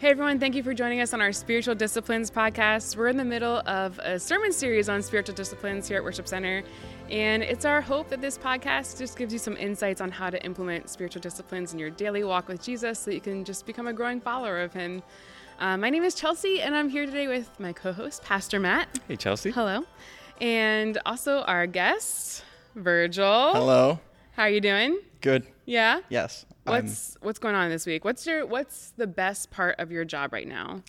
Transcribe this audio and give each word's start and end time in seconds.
Hey 0.00 0.08
everyone, 0.08 0.40
thank 0.40 0.54
you 0.54 0.62
for 0.62 0.72
joining 0.72 1.02
us 1.02 1.12
on 1.12 1.20
our 1.20 1.30
Spiritual 1.30 1.74
Disciplines 1.74 2.30
podcast. 2.30 2.96
We're 2.96 3.08
in 3.08 3.18
the 3.18 3.24
middle 3.24 3.58
of 3.66 3.98
a 3.98 4.18
sermon 4.18 4.50
series 4.50 4.88
on 4.88 5.02
spiritual 5.02 5.34
disciplines 5.34 5.86
here 5.86 5.98
at 5.98 6.02
Worship 6.02 6.26
Center, 6.26 6.62
and 7.10 7.42
it's 7.42 7.66
our 7.66 7.82
hope 7.82 8.08
that 8.08 8.22
this 8.22 8.38
podcast 8.38 8.96
just 8.96 9.18
gives 9.18 9.30
you 9.30 9.38
some 9.38 9.58
insights 9.58 10.00
on 10.00 10.10
how 10.10 10.30
to 10.30 10.42
implement 10.42 10.88
spiritual 10.88 11.20
disciplines 11.20 11.74
in 11.74 11.78
your 11.78 11.90
daily 11.90 12.24
walk 12.24 12.48
with 12.48 12.62
Jesus 12.62 13.00
so 13.00 13.10
that 13.10 13.14
you 13.14 13.20
can 13.20 13.44
just 13.44 13.66
become 13.66 13.88
a 13.88 13.92
growing 13.92 14.22
follower 14.22 14.62
of 14.62 14.72
Him. 14.72 15.02
Uh, 15.58 15.76
my 15.76 15.90
name 15.90 16.02
is 16.02 16.14
Chelsea, 16.14 16.62
and 16.62 16.74
I'm 16.74 16.88
here 16.88 17.04
today 17.04 17.28
with 17.28 17.50
my 17.60 17.74
co 17.74 17.92
host, 17.92 18.24
Pastor 18.24 18.58
Matt. 18.58 18.88
Hey, 19.06 19.16
Chelsea. 19.16 19.50
Hello. 19.50 19.84
And 20.40 20.96
also 21.04 21.42
our 21.42 21.66
guest, 21.66 22.42
Virgil. 22.74 23.52
Hello. 23.52 24.00
How 24.32 24.44
are 24.44 24.50
you 24.50 24.62
doing? 24.62 24.98
Good. 25.20 25.46
Yeah? 25.70 26.00
Yes. 26.08 26.46
What's 26.64 27.16
what's 27.20 27.38
going 27.38 27.54
on 27.54 27.70
this 27.70 27.86
week? 27.86 28.04
What's 28.04 28.26
your 28.26 28.44
what's 28.44 28.92
the 28.96 29.06
best 29.06 29.52
part 29.52 29.76
of 29.78 29.92
your 29.92 30.04
job 30.04 30.32
right 30.32 30.48
now? 30.48 30.82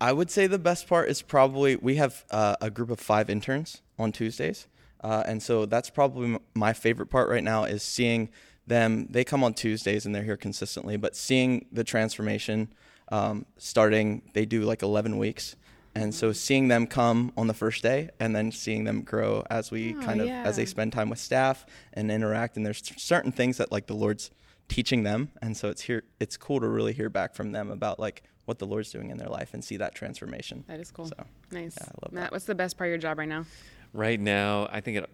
I 0.00 0.12
would 0.12 0.30
say 0.30 0.46
the 0.46 0.58
best 0.58 0.86
part 0.86 1.08
is 1.08 1.20
probably 1.20 1.74
we 1.74 1.96
have 1.96 2.24
uh, 2.30 2.54
a 2.60 2.70
group 2.70 2.90
of 2.90 3.00
five 3.00 3.28
interns 3.28 3.82
on 3.98 4.12
Tuesdays, 4.12 4.68
uh, 5.02 5.24
and 5.26 5.42
so 5.42 5.66
that's 5.66 5.90
probably 5.90 6.34
m- 6.34 6.38
my 6.54 6.72
favorite 6.72 7.06
part 7.08 7.28
right 7.28 7.42
now 7.42 7.64
is 7.64 7.82
seeing 7.82 8.30
them. 8.68 9.08
They 9.10 9.24
come 9.24 9.42
on 9.42 9.52
Tuesdays 9.52 10.06
and 10.06 10.14
they're 10.14 10.22
here 10.22 10.36
consistently, 10.36 10.96
but 10.96 11.16
seeing 11.16 11.66
the 11.72 11.82
transformation 11.82 12.72
um, 13.10 13.46
starting, 13.58 14.22
they 14.34 14.46
do 14.46 14.62
like 14.62 14.82
11 14.82 15.18
weeks. 15.18 15.56
And 16.00 16.14
so 16.14 16.32
seeing 16.32 16.68
them 16.68 16.86
come 16.86 17.30
on 17.36 17.46
the 17.46 17.52
first 17.54 17.82
day 17.82 18.08
and 18.18 18.34
then 18.34 18.52
seeing 18.52 18.84
them 18.84 19.02
grow 19.02 19.44
as 19.50 19.70
we 19.70 19.94
Oh, 19.94 20.00
kind 20.00 20.20
of 20.22 20.28
as 20.28 20.56
they 20.56 20.64
spend 20.64 20.92
time 20.94 21.10
with 21.10 21.18
staff 21.18 21.66
and 21.92 22.10
interact 22.10 22.56
and 22.56 22.64
there's 22.64 22.82
certain 22.96 23.32
things 23.32 23.58
that 23.58 23.70
like 23.70 23.86
the 23.86 23.94
Lord's 23.94 24.30
teaching 24.68 25.02
them 25.02 25.30
and 25.42 25.56
so 25.56 25.68
it's 25.68 25.82
here 25.82 26.04
it's 26.18 26.36
cool 26.38 26.58
to 26.60 26.68
really 26.68 26.92
hear 26.94 27.10
back 27.10 27.34
from 27.34 27.52
them 27.52 27.70
about 27.70 27.98
like 28.00 28.22
what 28.46 28.58
the 28.58 28.66
Lord's 28.66 28.90
doing 28.90 29.10
in 29.10 29.18
their 29.18 29.28
life 29.28 29.52
and 29.52 29.62
see 29.62 29.76
that 29.76 29.94
transformation. 29.94 30.64
That 30.68 30.80
is 30.80 30.90
cool. 30.90 31.06
So, 31.06 31.14
nice. 31.52 31.76
yeah, 31.78 31.86
I 31.86 31.92
love 32.02 32.12
Matt, 32.12 32.22
that. 32.24 32.32
what's 32.32 32.46
the 32.46 32.54
best 32.54 32.78
part 32.78 32.88
of 32.88 32.92
your 32.92 32.98
job 32.98 33.18
right 33.18 33.28
now? 33.28 33.44
Right 33.92 34.18
now, 34.18 34.68
I 34.72 34.80
think 34.80 34.96
it. 34.98 35.10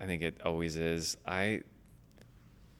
I 0.00 0.06
think 0.06 0.22
it 0.22 0.40
always 0.44 0.76
is. 0.76 1.16
I. 1.26 1.60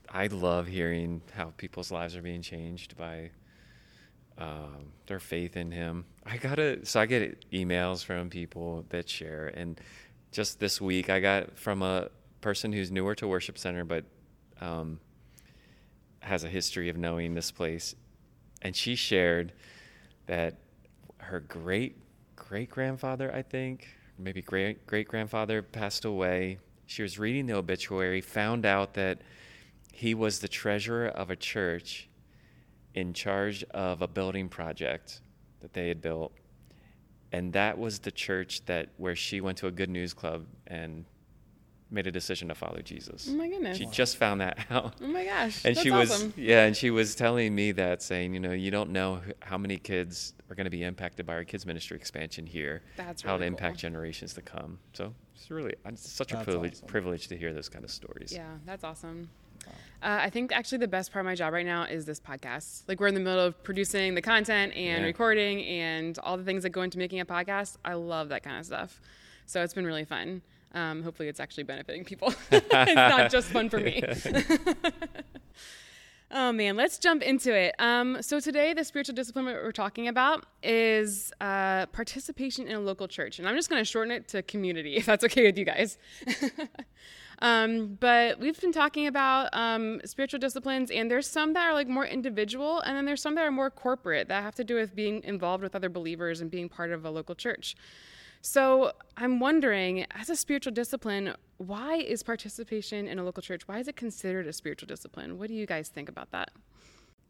I 0.09 0.27
love 0.27 0.67
hearing 0.67 1.23
how 1.35 1.53
people's 1.57 1.93
lives 1.93 2.17
are 2.17 2.23
being 2.23 2.43
changed 2.43 2.97
by 2.97 3.31
um, 4.41 4.93
their 5.07 5.21
faith 5.21 5.57
in 5.57 5.71
Him. 5.71 6.07
I 6.25 6.39
gotta. 6.39 6.85
So 6.87 7.01
I 7.01 7.07
get 7.07 7.51
emails 7.51 8.05
from 8.05 8.31
people 8.31 8.85
that 8.89 9.09
share, 9.09 9.49
and 9.49 9.81
just 10.33 10.59
this 10.59 10.81
week 10.81 11.11
I 11.11 11.21
got 11.21 11.59
from 11.59 11.83
a 11.83 12.09
person 12.41 12.73
who's 12.73 12.91
newer 12.91 13.15
to 13.17 13.29
Worship 13.29 13.59
Center, 13.59 13.85
but 13.85 14.05
um, 14.61 14.99
has 16.21 16.43
a 16.45 16.49
history 16.49 16.89
of 16.89 16.97
knowing 16.97 17.35
this 17.35 17.51
place, 17.51 17.95
and 18.63 18.75
she 18.75 18.95
shared 18.95 19.53
that 20.27 20.57
her 21.19 21.41
great 21.41 21.97
great 22.35 22.71
grandfather, 22.71 23.33
I 23.33 23.43
think, 23.43 23.89
maybe 24.19 24.41
great 24.43 24.87
great 24.87 25.07
grandfather, 25.07 25.63
passed 25.63 26.05
away. 26.05 26.59
She 26.87 27.03
was 27.03 27.19
reading 27.19 27.47
the 27.47 27.55
obituary, 27.55 28.21
found 28.21 28.67
out 28.67 28.95
that 28.95 29.21
he 29.93 30.15
was 30.15 30.41
the 30.41 30.49
treasurer 30.49 31.07
of 31.07 31.31
a 31.31 31.37
church 31.37 32.09
in 32.95 33.13
charge 33.13 33.63
of 33.71 34.03
a 34.03 34.09
building 34.09 34.49
project 34.49 35.21
that 35.61 35.73
they 35.73 35.89
had 35.89 36.01
built. 36.01 36.33
And 37.33 37.53
that 37.53 37.79
was 37.79 38.01
the 38.01 38.11
church 38.11 38.65
that 38.67 38.89
where 38.97 39.15
she 39.15 39.41
went 39.41 39.59
to 39.59 39.67
a 39.69 39.71
good 39.71 39.89
news 39.91 40.13
club 40.13 40.47
and 40.67 41.05
made 41.93 42.07
a 42.07 42.11
decision 42.13 42.49
to 42.49 42.55
follow 42.55 42.81
Jesus. 42.83 43.29
Oh 43.31 43.35
my 43.35 43.49
goodness. 43.49 43.77
She 43.79 43.87
just 43.87 44.17
found 44.17 44.41
that 44.41 44.59
out 44.71 44.95
Oh 45.03 45.07
my 45.09 45.25
gosh. 45.25 45.65
and 45.65 45.75
that's 45.77 45.83
she 45.83 45.91
was 45.91 46.11
awesome. 46.11 46.33
yeah 46.37 46.65
and 46.65 46.77
she 46.77 46.91
was 46.91 47.15
telling 47.17 47.53
me 47.55 47.73
that 47.73 48.01
saying 48.03 48.33
you 48.35 48.39
know 48.41 48.53
you 48.53 48.71
don't 48.71 48.91
know 48.91 49.21
how 49.41 49.59
many 49.59 49.77
kids 49.77 50.35
are 50.49 50.55
going 50.55 50.67
to 50.67 50.71
be 50.71 50.85
impacted 50.85 51.27
by 51.27 51.35
our 51.35 51.43
kids 51.45 51.67
ministry 51.67 51.97
expansion 51.97 52.47
here 52.47 52.83
That's 52.97 53.23
how 53.23 53.33
to 53.33 53.39
really 53.39 53.49
impact 53.49 53.75
cool. 53.75 53.81
generations 53.91 54.35
to 54.35 54.43
come 54.43 54.79
so 54.93 55.13
it's 55.35 55.51
really 55.51 55.75
it's 55.85 56.09
such 56.09 56.33
a 56.33 56.45
privilege, 56.45 56.75
awesome. 56.75 56.87
privilege 56.89 57.27
to 57.29 57.37
hear 57.37 57.53
those 57.53 57.69
kind 57.69 57.85
of 57.85 57.91
stories 57.91 58.33
Yeah, 58.33 58.47
that's 58.65 58.85
awesome. 58.85 59.29
Uh, 60.03 60.19
I 60.23 60.31
think 60.31 60.51
actually 60.53 60.79
the 60.79 60.89
best 60.89 61.13
part 61.13 61.21
of 61.25 61.27
my 61.27 61.35
job 61.35 61.53
right 61.53 61.67
now 61.67 61.85
is 61.85 62.07
this 62.07 62.19
podcast. 62.21 62.85
Like 62.89 63.01
we're 63.01 63.09
in 63.09 63.15
the 63.15 63.21
middle 63.21 63.41
of 63.41 63.63
producing 63.63 64.15
the 64.15 64.23
content 64.23 64.73
and 64.75 65.03
Yeah. 65.03 65.07
recording 65.07 65.63
and 65.65 66.19
all 66.21 66.37
the 66.39 66.45
things 66.45 66.63
that 66.63 66.71
go 66.71 66.83
into 66.83 66.97
making 66.99 67.21
a 67.21 67.27
podcast. 67.27 67.77
I 67.85 67.95
love 67.95 68.31
that 68.31 68.43
kind 68.43 68.59
of 68.59 68.65
stuff. 68.65 69.01
So 69.47 69.63
it's 69.63 69.75
been 69.75 69.85
really 69.87 70.05
fun. 70.07 70.41
Um, 70.73 71.03
hopefully, 71.03 71.29
it's 71.29 71.41
actually 71.41 71.65
benefiting 71.65 72.05
people. 72.05 72.33
it's 72.51 72.95
not 72.95 73.31
just 73.31 73.49
fun 73.49 73.69
for 73.69 73.79
me. 73.79 74.03
Oh 76.33 76.53
man, 76.53 76.77
let's 76.77 76.99
jump 76.99 77.23
into 77.23 77.53
it. 77.53 77.75
Um, 77.81 78.23
so 78.23 78.39
today, 78.39 78.73
the 78.73 78.85
spiritual 78.85 79.17
discipline 79.17 79.47
we're 79.47 79.73
talking 79.73 80.07
about 80.07 80.47
is 80.63 81.33
uh, 81.41 81.87
participation 81.87 82.69
in 82.69 82.77
a 82.77 82.81
local 82.81 83.09
church, 83.09 83.41
and 83.41 83.49
I'm 83.49 83.57
just 83.57 83.69
going 83.69 83.81
to 83.81 83.85
shorten 83.85 84.13
it 84.13 84.29
to 84.29 84.41
community, 84.43 84.95
if 84.95 85.07
that's 85.07 85.25
okay 85.25 85.43
with 85.43 85.59
you 85.59 85.65
guys. 85.65 85.99
um, 87.41 87.97
but 88.01 88.39
we've 88.39 88.61
been 88.61 88.73
talking 88.73 89.07
about 89.07 89.49
um, 89.53 90.01
spiritual 90.05 90.39
disciplines, 90.41 90.91
and 90.91 91.11
there's 91.11 91.27
some 91.27 91.55
that 91.55 91.67
are 91.67 91.73
like 91.73 91.89
more 91.89 92.07
individual, 92.07 92.81
and 92.81 92.97
then 92.97 93.05
there's 93.05 93.23
some 93.23 93.35
that 93.37 93.45
are 93.47 93.51
more 93.51 93.71
corporate 93.71 94.29
that 94.29 94.43
have 94.43 94.55
to 94.57 94.65
do 94.65 94.75
with 94.75 94.95
being 94.95 95.23
involved 95.25 95.63
with 95.63 95.75
other 95.75 95.89
believers 95.89 96.41
and 96.41 96.51
being 96.51 96.69
part 96.69 96.93
of 96.93 97.05
a 97.05 97.11
local 97.11 97.35
church. 97.35 97.77
So 98.43 98.93
I'm 99.17 99.39
wondering, 99.39 100.07
as 100.13 100.31
a 100.31 100.37
spiritual 100.37 100.73
discipline, 100.73 101.35
why 101.59 101.97
is 101.97 102.23
participation 102.23 103.07
in 103.07 103.19
a 103.19 103.25
local 103.25 103.43
church? 103.43 103.69
Why 103.69 103.79
is 103.79 103.89
it 103.89 103.97
considered 103.97 104.47
a 104.47 104.53
spiritual 104.53 104.87
discipline? 104.87 105.39
What 105.39 105.49
do 105.49 105.55
you 105.55 105.67
guys 105.67 105.89
think 105.89 106.09
about 106.09 106.31
that? 106.33 106.51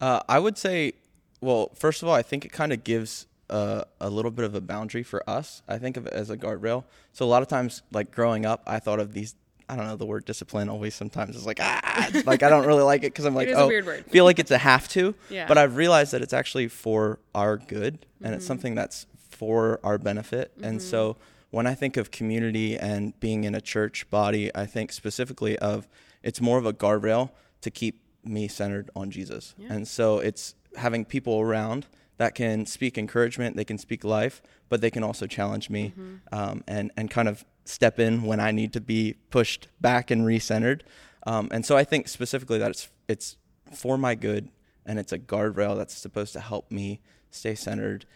Uh, 0.00 0.20
I 0.28 0.38
would 0.38 0.56
say, 0.56 0.94
well, 1.40 1.70
first 1.74 2.02
of 2.02 2.08
all, 2.08 2.14
I 2.14 2.22
think 2.22 2.44
it 2.44 2.52
kind 2.52 2.72
of 2.72 2.84
gives 2.84 3.26
uh, 3.48 3.82
a 4.00 4.08
little 4.08 4.30
bit 4.30 4.44
of 4.44 4.54
a 4.54 4.60
boundary 4.60 5.02
for 5.02 5.28
us. 5.28 5.62
I 5.68 5.78
think 5.78 5.96
of 5.96 6.06
it 6.06 6.12
as 6.12 6.30
a 6.30 6.36
guardrail. 6.36 6.84
So 7.12 7.24
a 7.24 7.28
lot 7.28 7.42
of 7.42 7.48
times, 7.48 7.82
like 7.92 8.12
growing 8.12 8.46
up, 8.46 8.62
I 8.66 8.78
thought 8.78 9.00
of 9.00 9.12
these. 9.12 9.34
I 9.70 9.76
don't 9.76 9.86
know 9.86 9.96
the 9.96 10.06
word 10.06 10.24
discipline. 10.24 10.68
Always 10.68 10.94
sometimes 10.94 11.36
is 11.36 11.46
like 11.46 11.58
ah, 11.60 12.10
like 12.26 12.42
I 12.42 12.48
don't 12.48 12.66
really 12.66 12.82
like 12.82 13.02
it 13.02 13.12
because 13.12 13.24
I'm 13.24 13.34
like 13.40 13.48
oh, 13.54 13.66
weird 13.68 13.86
word. 13.86 14.04
feel 14.06 14.24
like 14.24 14.38
it's 14.38 14.50
a 14.50 14.58
have 14.58 14.88
to. 14.88 15.14
Yeah. 15.28 15.46
But 15.46 15.58
I've 15.58 15.76
realized 15.76 16.12
that 16.12 16.22
it's 16.22 16.32
actually 16.32 16.68
for 16.68 17.18
our 17.34 17.56
good, 17.56 17.94
and 17.94 18.26
Mm-hmm. 18.26 18.34
it's 18.34 18.46
something 18.46 18.74
that's 18.74 19.06
for 19.28 19.80
our 19.82 19.96
benefit. 19.98 20.52
And 20.62 20.82
so 20.82 21.16
when 21.50 21.66
I 21.66 21.74
think 21.74 21.96
of 21.96 22.10
community 22.10 22.76
and 22.78 23.18
being 23.20 23.44
in 23.44 23.54
a 23.54 23.60
church 23.60 24.08
body, 24.10 24.50
I 24.54 24.66
think 24.66 24.92
specifically 24.92 25.58
of 25.58 25.88
it's 26.22 26.40
more 26.40 26.58
of 26.58 26.66
a 26.66 26.72
guardrail 26.72 27.30
to 27.62 27.70
keep 27.70 28.02
me 28.24 28.48
centered 28.48 28.90
on 28.94 29.10
Jesus. 29.10 29.54
yeah. 29.56 29.72
And 29.72 29.88
so 29.88 30.18
it's 30.18 30.54
having 30.76 31.04
people 31.04 31.40
around 31.40 31.86
that 32.18 32.34
can 32.34 32.66
speak 32.66 32.98
encouragement, 32.98 33.56
they 33.56 33.64
can 33.64 33.78
speak 33.78 34.04
life, 34.04 34.42
but 34.68 34.82
they 34.82 34.90
can 34.90 35.02
also 35.02 35.26
challenge 35.26 35.70
me 35.70 35.94
um, 36.32 36.62
and 36.68 36.90
and 36.98 37.10
kind 37.10 37.28
of 37.28 37.44
step 37.70 37.98
in 37.98 38.22
when 38.22 38.40
I 38.40 38.50
need 38.50 38.72
to 38.74 38.80
be 38.80 39.14
pushed 39.30 39.68
back 39.80 40.10
and 40.10 40.22
recentered. 40.26 40.82
Um, 41.26 41.48
and 41.52 41.64
so 41.64 41.76
I 41.76 41.84
think 41.84 42.08
specifically 42.08 42.58
that 42.58 42.70
it's 42.70 42.88
it's 43.08 43.36
for 43.72 43.96
my 43.98 44.14
good 44.14 44.48
and 44.86 44.98
it's 44.98 45.12
a 45.12 45.18
guardrail 45.18 45.76
that's 45.76 45.94
supposed 45.96 46.32
to 46.32 46.40
help 46.40 46.70
me 46.70 47.00
stay 47.30 47.54
centered 47.54 48.06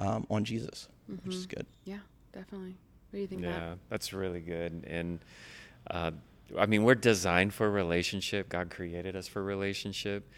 um, 0.00 0.26
on 0.30 0.44
Jesus, 0.44 0.88
which 1.24 1.34
is 1.34 1.46
good. 1.46 1.66
Yeah, 1.84 1.98
definitely. 2.32 2.76
What 3.10 3.18
do 3.18 3.20
you 3.20 3.26
think, 3.28 3.42
yeah 3.42 3.50
Matt? 3.50 3.78
that's 3.90 4.12
really 4.12 4.40
good 4.40 4.84
and 4.88 5.20
uh, 5.88 6.10
i 6.58 6.66
mean 6.66 6.82
we're 6.82 6.96
designed 6.96 7.54
for 7.54 7.70
relationship 7.70 8.48
god 8.48 8.70
created 8.70 9.14
us 9.14 9.28
for 9.28 9.40
relationship 9.40 10.28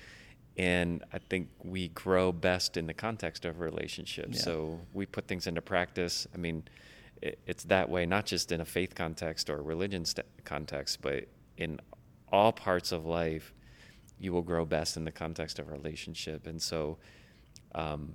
and 0.58 1.02
i 1.10 1.18
think 1.18 1.48
we 1.64 1.88
grow 1.88 2.32
best 2.32 2.76
in 2.76 2.86
the 2.86 2.92
context 2.92 3.46
of 3.46 3.60
relationship 3.60 4.26
Yeah. 4.30 4.38
so 4.40 4.80
we 4.92 5.06
put 5.06 5.26
things 5.26 5.46
into 5.46 5.62
practice 5.62 6.26
i 6.34 6.36
mean 6.36 6.64
it, 7.22 7.38
it's 7.46 7.64
that 7.64 7.88
way 7.88 8.06
not 8.06 8.26
just 8.26 8.52
in 8.52 8.60
a 8.60 8.64
faith 8.64 8.94
context 8.94 9.48
or 9.50 9.58
a 9.58 9.62
religion 9.62 10.04
st- 10.04 10.26
context 10.44 11.00
but 11.02 11.24
in 11.56 11.80
all 12.30 12.52
parts 12.52 12.92
of 12.92 13.04
life 13.06 13.54
you 14.18 14.32
will 14.32 14.42
grow 14.42 14.64
best 14.64 14.96
in 14.96 15.04
the 15.04 15.12
context 15.12 15.58
of 15.58 15.68
a 15.68 15.70
relationship. 15.70 16.46
And 16.46 16.60
so 16.60 16.98
um, 17.74 18.14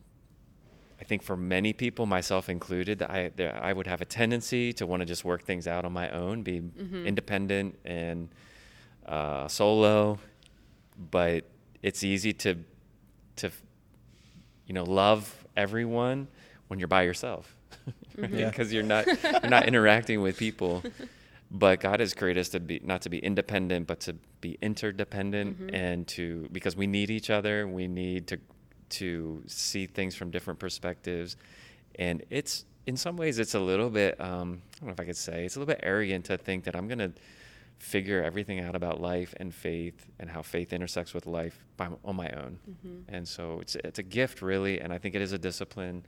I 0.99 1.03
think 1.03 1.21
for 1.21 1.37
many 1.37 1.73
people, 1.73 2.05
myself 2.05 2.49
included, 2.49 3.01
I 3.03 3.31
there, 3.35 3.57
I 3.61 3.73
would 3.73 3.87
have 3.87 4.01
a 4.01 4.05
tendency 4.05 4.73
to 4.73 4.85
want 4.85 5.01
to 5.01 5.05
just 5.05 5.23
work 5.23 5.43
things 5.43 5.67
out 5.67 5.85
on 5.85 5.93
my 5.93 6.09
own, 6.09 6.41
be 6.43 6.61
independent 7.05 7.77
and 7.85 8.29
uh, 9.05 9.47
solo. 9.47 10.19
But 11.11 11.45
it's 11.81 12.03
easy 12.03 12.33
to 12.33 12.55
to 13.37 13.51
you 14.67 14.73
know 14.73 14.83
love 14.83 15.45
everyone 15.55 16.27
when 16.67 16.79
you're 16.79 16.87
by 16.87 17.03
yourself, 17.03 17.55
Yeah. 18.17 18.49
because 18.49 18.71
you're 18.73 18.83
not 18.83 19.07
you're 19.07 19.49
not 19.49 19.67
interacting 19.67 20.21
with 20.21 20.37
people. 20.37 20.83
But 21.49 21.79
God 21.79 21.99
has 21.99 22.13
created 22.13 22.39
us 22.41 22.49
to 22.49 22.59
be 22.59 22.79
not 22.83 23.01
to 23.01 23.09
be 23.09 23.19
independent, 23.19 23.87
but 23.87 23.99
to 24.01 24.15
be 24.39 24.57
interdependent, 24.61 25.71
and 25.73 26.07
to 26.09 26.47
because 26.51 26.75
we 26.75 26.87
need 26.87 27.09
each 27.09 27.29
other. 27.29 27.67
We 27.67 27.87
need 27.87 28.27
to 28.27 28.37
to 28.91 29.43
see 29.47 29.85
things 29.87 30.15
from 30.15 30.29
different 30.31 30.59
perspectives, 30.59 31.37
and 31.95 32.23
it's 32.29 32.65
in 32.85 32.97
some 32.97 33.17
ways 33.17 33.39
it's 33.39 33.55
a 33.55 33.59
little 33.59 33.89
bit 33.89 34.19
um, 34.21 34.61
I 34.75 34.79
don't 34.79 34.87
know 34.87 34.93
if 34.93 34.99
I 34.99 35.05
could 35.05 35.17
say 35.17 35.45
it's 35.45 35.55
a 35.55 35.59
little 35.59 35.73
bit 35.73 35.81
arrogant 35.83 36.25
to 36.25 36.37
think 36.37 36.65
that 36.65 36.75
I'm 36.75 36.87
gonna 36.87 37.11
figure 37.77 38.21
everything 38.23 38.59
out 38.59 38.75
about 38.75 39.01
life 39.01 39.33
and 39.37 39.53
faith 39.53 40.05
and 40.19 40.29
how 40.29 40.41
faith 40.43 40.71
intersects 40.71 41.13
with 41.15 41.25
life 41.25 41.65
by, 41.77 41.89
on 42.05 42.15
my 42.15 42.29
own. 42.29 42.59
Mm-hmm. 42.69 43.15
And 43.15 43.27
so 43.27 43.59
it's 43.59 43.75
it's 43.75 43.99
a 43.99 44.03
gift 44.03 44.41
really, 44.41 44.79
and 44.79 44.93
I 44.93 44.97
think 44.99 45.15
it 45.15 45.21
is 45.21 45.31
a 45.31 45.37
discipline, 45.39 46.05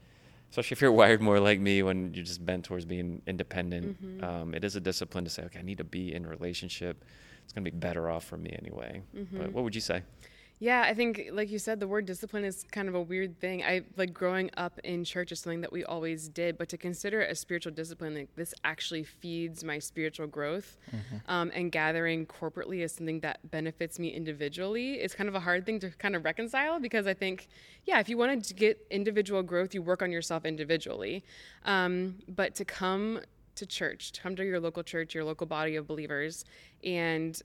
especially 0.50 0.74
if 0.74 0.80
you're 0.80 0.92
wired 0.92 1.20
more 1.20 1.40
like 1.40 1.60
me 1.60 1.82
when 1.82 2.14
you're 2.14 2.24
just 2.24 2.44
bent 2.44 2.64
towards 2.64 2.84
being 2.84 3.22
independent. 3.26 4.02
Mm-hmm. 4.02 4.24
Um, 4.24 4.54
it 4.54 4.64
is 4.64 4.76
a 4.76 4.80
discipline 4.80 5.24
to 5.24 5.30
say, 5.30 5.42
okay, 5.44 5.58
I 5.58 5.62
need 5.62 5.78
to 5.78 5.84
be 5.84 6.14
in 6.14 6.24
a 6.24 6.28
relationship. 6.28 7.04
It's 7.44 7.52
going 7.52 7.64
to 7.64 7.70
be 7.70 7.76
better 7.76 8.08
off 8.08 8.24
for 8.24 8.36
me 8.36 8.56
anyway. 8.58 9.02
Mm-hmm. 9.16 9.38
But 9.38 9.52
what 9.52 9.64
would 9.64 9.74
you 9.74 9.80
say? 9.80 10.02
Yeah, 10.64 10.80
I 10.80 10.94
think, 10.94 11.28
like 11.30 11.50
you 11.50 11.58
said, 11.58 11.78
the 11.78 11.86
word 11.86 12.06
discipline 12.06 12.42
is 12.42 12.64
kind 12.72 12.88
of 12.88 12.94
a 12.94 13.02
weird 13.02 13.38
thing. 13.38 13.62
I 13.62 13.82
like 13.98 14.14
growing 14.14 14.50
up 14.56 14.78
in 14.82 15.04
church 15.04 15.30
is 15.30 15.40
something 15.40 15.60
that 15.60 15.70
we 15.70 15.84
always 15.84 16.26
did, 16.30 16.56
but 16.56 16.70
to 16.70 16.78
consider 16.78 17.20
it 17.20 17.30
a 17.30 17.34
spiritual 17.34 17.72
discipline, 17.72 18.14
like 18.14 18.34
this 18.34 18.54
actually 18.64 19.04
feeds 19.04 19.62
my 19.62 19.78
spiritual 19.78 20.26
growth, 20.26 20.78
mm-hmm. 20.88 21.16
um, 21.30 21.52
and 21.54 21.70
gathering 21.70 22.24
corporately 22.24 22.82
is 22.82 22.92
something 22.92 23.20
that 23.20 23.50
benefits 23.50 23.98
me 23.98 24.08
individually. 24.08 24.94
It's 24.94 25.14
kind 25.14 25.28
of 25.28 25.34
a 25.34 25.40
hard 25.40 25.66
thing 25.66 25.80
to 25.80 25.90
kind 25.90 26.16
of 26.16 26.24
reconcile 26.24 26.80
because 26.80 27.06
I 27.06 27.12
think, 27.12 27.48
yeah, 27.84 28.00
if 28.00 28.08
you 28.08 28.16
wanted 28.16 28.42
to 28.44 28.54
get 28.54 28.86
individual 28.90 29.42
growth, 29.42 29.74
you 29.74 29.82
work 29.82 30.00
on 30.00 30.10
yourself 30.10 30.46
individually, 30.46 31.24
um, 31.66 32.14
but 32.26 32.54
to 32.54 32.64
come 32.64 33.20
to 33.56 33.66
church, 33.66 34.12
to 34.12 34.22
come 34.22 34.34
to 34.36 34.44
your 34.46 34.60
local 34.60 34.82
church, 34.82 35.14
your 35.14 35.24
local 35.24 35.46
body 35.46 35.76
of 35.76 35.86
believers, 35.86 36.46
and 36.82 37.42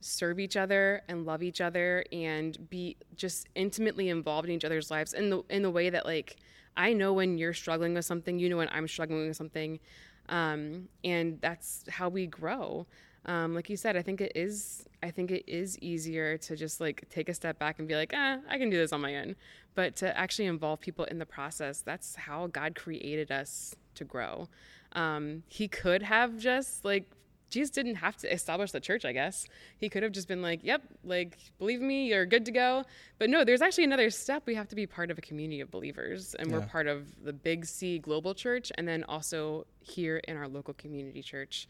serve 0.00 0.40
each 0.40 0.56
other 0.56 1.02
and 1.08 1.26
love 1.26 1.42
each 1.42 1.60
other 1.60 2.04
and 2.12 2.70
be 2.70 2.96
just 3.16 3.48
intimately 3.54 4.08
involved 4.08 4.48
in 4.48 4.54
each 4.54 4.64
other's 4.64 4.90
lives 4.90 5.12
in 5.12 5.30
the 5.30 5.42
in 5.50 5.62
the 5.62 5.70
way 5.70 5.90
that 5.90 6.06
like 6.06 6.36
I 6.76 6.92
know 6.92 7.12
when 7.12 7.36
you're 7.36 7.54
struggling 7.54 7.94
with 7.94 8.04
something, 8.04 8.38
you 8.38 8.48
know 8.48 8.56
when 8.56 8.68
I'm 8.70 8.88
struggling 8.88 9.28
with 9.28 9.36
something, 9.36 9.80
um, 10.28 10.88
and 11.04 11.40
that's 11.40 11.84
how 11.88 12.08
we 12.08 12.26
grow. 12.26 12.86
Um, 13.26 13.54
like 13.54 13.68
you 13.68 13.76
said, 13.76 13.96
I 13.96 14.02
think 14.02 14.20
it 14.20 14.32
is. 14.34 14.86
I 15.02 15.10
think 15.10 15.30
it 15.30 15.44
is 15.46 15.78
easier 15.80 16.38
to 16.38 16.56
just 16.56 16.80
like 16.80 17.04
take 17.10 17.28
a 17.28 17.34
step 17.34 17.58
back 17.58 17.78
and 17.78 17.88
be 17.88 17.94
like, 17.94 18.12
ah, 18.14 18.38
I 18.48 18.58
can 18.58 18.70
do 18.70 18.76
this 18.76 18.92
on 18.92 19.00
my 19.00 19.16
own. 19.16 19.36
But 19.74 19.96
to 19.96 20.16
actually 20.16 20.46
involve 20.46 20.80
people 20.80 21.04
in 21.06 21.18
the 21.18 21.26
process, 21.26 21.82
that's 21.82 22.14
how 22.14 22.46
God 22.46 22.74
created 22.74 23.30
us 23.30 23.74
to 23.96 24.04
grow. 24.04 24.48
Um, 24.92 25.42
he 25.48 25.68
could 25.68 26.02
have 26.02 26.38
just 26.38 26.84
like 26.84 27.10
Jesus 27.50 27.70
didn't 27.70 27.96
have 27.96 28.16
to 28.18 28.32
establish 28.32 28.70
the 28.70 28.80
church, 28.80 29.04
I 29.04 29.12
guess. 29.12 29.46
He 29.76 29.88
could 29.88 30.02
have 30.02 30.12
just 30.12 30.28
been 30.28 30.40
like, 30.40 30.60
yep, 30.62 30.82
like, 31.04 31.36
believe 31.58 31.80
me, 31.80 32.08
you're 32.08 32.26
good 32.26 32.46
to 32.46 32.52
go. 32.52 32.84
But 33.18 33.28
no, 33.28 33.44
there's 33.44 33.60
actually 33.60 33.84
another 33.84 34.08
step. 34.10 34.44
We 34.46 34.54
have 34.54 34.68
to 34.68 34.76
be 34.76 34.86
part 34.86 35.10
of 35.10 35.18
a 35.18 35.20
community 35.20 35.60
of 35.60 35.70
believers, 35.70 36.34
and 36.38 36.50
yeah. 36.50 36.58
we're 36.58 36.66
part 36.66 36.86
of 36.86 37.24
the 37.24 37.32
Big 37.32 37.66
C 37.66 37.98
Global 37.98 38.34
Church, 38.34 38.72
and 38.78 38.88
then 38.88 39.04
also 39.04 39.66
here 39.80 40.18
in 40.28 40.36
our 40.36 40.48
local 40.48 40.74
community 40.74 41.22
church, 41.22 41.68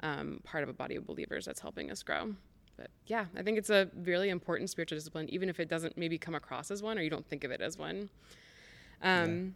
um, 0.00 0.40
part 0.44 0.62
of 0.62 0.68
a 0.68 0.72
body 0.72 0.96
of 0.96 1.06
believers 1.06 1.46
that's 1.46 1.60
helping 1.60 1.90
us 1.90 2.02
grow. 2.02 2.34
But 2.76 2.90
yeah, 3.06 3.26
I 3.36 3.42
think 3.42 3.58
it's 3.58 3.70
a 3.70 3.90
really 4.04 4.30
important 4.30 4.70
spiritual 4.70 4.96
discipline, 4.96 5.28
even 5.30 5.48
if 5.48 5.60
it 5.60 5.68
doesn't 5.68 5.96
maybe 5.96 6.18
come 6.18 6.34
across 6.34 6.70
as 6.70 6.82
one 6.82 6.98
or 6.98 7.02
you 7.02 7.10
don't 7.10 7.26
think 7.26 7.44
of 7.44 7.50
it 7.50 7.60
as 7.60 7.78
one. 7.78 8.08
Um, 9.02 9.54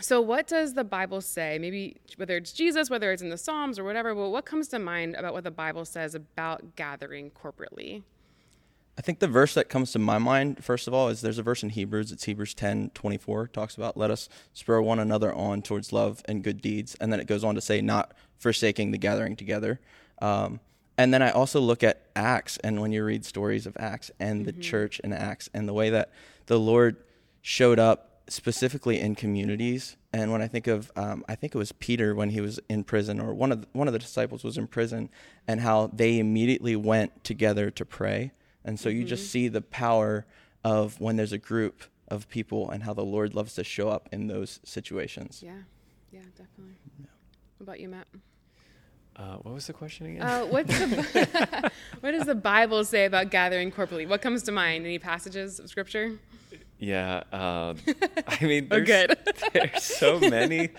so 0.00 0.20
what 0.20 0.46
does 0.46 0.74
the 0.74 0.84
bible 0.84 1.20
say? 1.20 1.58
Maybe 1.58 1.96
whether 2.16 2.36
it's 2.36 2.52
jesus 2.52 2.90
whether 2.90 3.12
it's 3.12 3.22
in 3.22 3.30
the 3.30 3.38
psalms 3.38 3.78
or 3.78 3.84
whatever 3.84 4.14
well 4.14 4.30
what 4.30 4.44
comes 4.44 4.68
to 4.68 4.78
mind 4.78 5.14
about 5.14 5.32
what 5.32 5.44
the 5.44 5.50
bible 5.50 5.84
says 5.84 6.14
about 6.14 6.76
gathering 6.76 7.30
corporately? 7.30 8.02
I 8.98 9.02
think 9.02 9.18
the 9.18 9.28
verse 9.28 9.52
that 9.54 9.68
comes 9.68 9.92
to 9.92 9.98
my 9.98 10.18
mind 10.18 10.64
first 10.64 10.88
of 10.88 10.94
all 10.94 11.08
is 11.08 11.20
there's 11.20 11.38
a 11.38 11.42
verse 11.42 11.62
in 11.62 11.70
hebrews 11.70 12.12
it's 12.12 12.24
hebrews 12.24 12.54
10 12.54 12.90
24 12.94 13.48
talks 13.48 13.76
about 13.76 13.96
let 13.96 14.10
us 14.10 14.28
spur 14.52 14.80
one 14.80 14.98
another 14.98 15.34
on 15.34 15.62
towards 15.62 15.92
love 15.92 16.22
and 16.26 16.42
good 16.42 16.60
deeds 16.60 16.96
and 17.00 17.12
then 17.12 17.20
it 17.20 17.26
goes 17.26 17.44
on 17.44 17.54
to 17.54 17.60
say 17.60 17.80
not 17.80 18.12
forsaking 18.38 18.90
the 18.90 18.98
gathering 18.98 19.34
together. 19.34 19.80
Um, 20.20 20.60
and 20.98 21.12
then 21.12 21.22
i 21.22 21.30
also 21.30 21.60
look 21.60 21.82
at 21.82 22.02
acts 22.14 22.58
and 22.58 22.80
when 22.80 22.92
you 22.92 23.04
read 23.04 23.24
stories 23.24 23.66
of 23.66 23.76
acts 23.78 24.10
and 24.18 24.40
mm-hmm. 24.40 24.56
the 24.56 24.62
church 24.62 25.00
in 25.00 25.12
acts 25.12 25.48
and 25.52 25.68
the 25.68 25.72
way 25.72 25.90
that 25.90 26.10
the 26.46 26.58
lord 26.58 26.96
showed 27.42 27.78
up 27.78 28.15
specifically 28.28 28.98
in 29.00 29.14
communities. 29.14 29.96
And 30.12 30.32
when 30.32 30.42
I 30.42 30.48
think 30.48 30.66
of, 30.66 30.90
um, 30.96 31.24
I 31.28 31.34
think 31.34 31.54
it 31.54 31.58
was 31.58 31.72
Peter 31.72 32.14
when 32.14 32.30
he 32.30 32.40
was 32.40 32.58
in 32.68 32.84
prison, 32.84 33.20
or 33.20 33.34
one 33.34 33.52
of 33.52 33.62
the, 33.62 33.68
one 33.72 33.86
of 33.86 33.92
the 33.92 33.98
disciples 33.98 34.44
was 34.44 34.58
in 34.58 34.66
prison, 34.66 35.10
and 35.46 35.60
how 35.60 35.88
they 35.92 36.18
immediately 36.18 36.76
went 36.76 37.24
together 37.24 37.70
to 37.70 37.84
pray. 37.84 38.32
And 38.64 38.78
so 38.80 38.88
mm-hmm. 38.88 38.98
you 39.00 39.04
just 39.04 39.24
mm-hmm. 39.24 39.32
see 39.32 39.48
the 39.48 39.62
power 39.62 40.26
of 40.64 41.00
when 41.00 41.16
there's 41.16 41.32
a 41.32 41.38
group 41.38 41.84
of 42.08 42.28
people, 42.28 42.70
and 42.70 42.84
how 42.84 42.94
the 42.94 43.04
Lord 43.04 43.34
loves 43.34 43.54
to 43.54 43.64
show 43.64 43.88
up 43.88 44.08
in 44.12 44.28
those 44.28 44.60
situations. 44.64 45.42
Yeah, 45.44 45.52
yeah, 46.12 46.20
definitely. 46.36 46.76
Yeah. 47.00 47.06
What 47.58 47.64
about 47.64 47.80
you, 47.80 47.88
Matt? 47.88 48.06
Uh, 49.16 49.36
what 49.36 49.54
was 49.54 49.66
the 49.66 49.72
question 49.72 50.06
again? 50.06 50.22
Uh, 50.22 50.44
what's 50.44 50.78
the, 50.78 51.72
what 52.00 52.10
does 52.12 52.26
the 52.26 52.34
Bible 52.34 52.84
say 52.84 53.06
about 53.06 53.30
gathering 53.30 53.72
corporately? 53.72 54.06
What 54.06 54.20
comes 54.20 54.42
to 54.44 54.52
mind? 54.52 54.84
Any 54.84 54.98
passages 54.98 55.58
of 55.58 55.68
scripture? 55.68 56.18
Yeah, 56.78 57.22
um, 57.32 57.78
I 58.26 58.44
mean, 58.44 58.68
there's, 58.68 58.86
good. 58.86 59.18
there's 59.52 59.82
so 59.82 60.18
many 60.20 60.70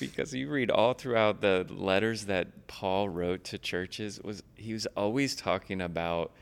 because 0.00 0.34
you 0.34 0.48
read 0.50 0.70
all 0.70 0.94
throughout 0.94 1.40
the 1.40 1.66
letters 1.70 2.26
that 2.26 2.66
Paul 2.66 3.08
wrote 3.08 3.44
to 3.44 3.58
churches 3.58 4.20
was 4.22 4.42
he 4.56 4.72
was 4.72 4.86
always 4.96 5.36
talking 5.36 5.80
about 5.80 6.32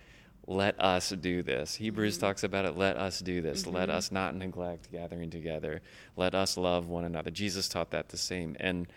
let 0.46 0.80
us 0.80 1.10
do 1.10 1.42
this. 1.42 1.76
Hebrews 1.76 2.16
mm-hmm. 2.16 2.26
talks 2.26 2.42
about 2.42 2.64
it. 2.64 2.76
Let 2.76 2.96
us 2.96 3.20
do 3.20 3.40
this. 3.40 3.62
Mm-hmm. 3.62 3.76
Let 3.76 3.90
us 3.90 4.10
not 4.10 4.34
neglect 4.34 4.90
gathering 4.90 5.30
together. 5.30 5.82
Let 6.16 6.34
us 6.34 6.56
love 6.56 6.88
one 6.88 7.04
another. 7.04 7.30
Jesus 7.30 7.68
taught 7.68 7.90
that 7.92 8.08
the 8.08 8.16
same. 8.16 8.56
And 8.58 8.88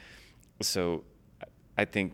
so 0.62 1.04
I 1.78 1.86
think, 1.86 2.14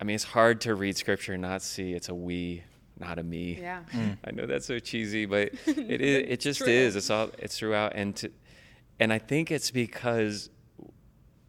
I 0.00 0.04
mean, 0.04 0.14
it's 0.14 0.24
hard 0.24 0.60
to 0.62 0.74
read 0.74 0.96
scripture 0.96 1.32
and 1.32 1.42
not 1.42 1.62
see 1.62 1.94
it's 1.94 2.08
a 2.08 2.14
we 2.14 2.62
not 2.98 3.18
a 3.18 3.22
me. 3.22 3.58
Yeah. 3.60 3.82
Mm. 3.92 4.18
I 4.24 4.30
know 4.30 4.46
that's 4.46 4.66
so 4.66 4.78
cheesy, 4.78 5.26
but 5.26 5.52
it 5.66 6.00
is. 6.00 6.24
It 6.28 6.40
just 6.40 6.60
True. 6.60 6.68
is. 6.68 6.96
It's 6.96 7.10
all. 7.10 7.30
It's 7.38 7.58
throughout, 7.58 7.92
and 7.94 8.16
to, 8.16 8.30
and 8.98 9.12
I 9.12 9.18
think 9.18 9.50
it's 9.50 9.70
because, 9.70 10.50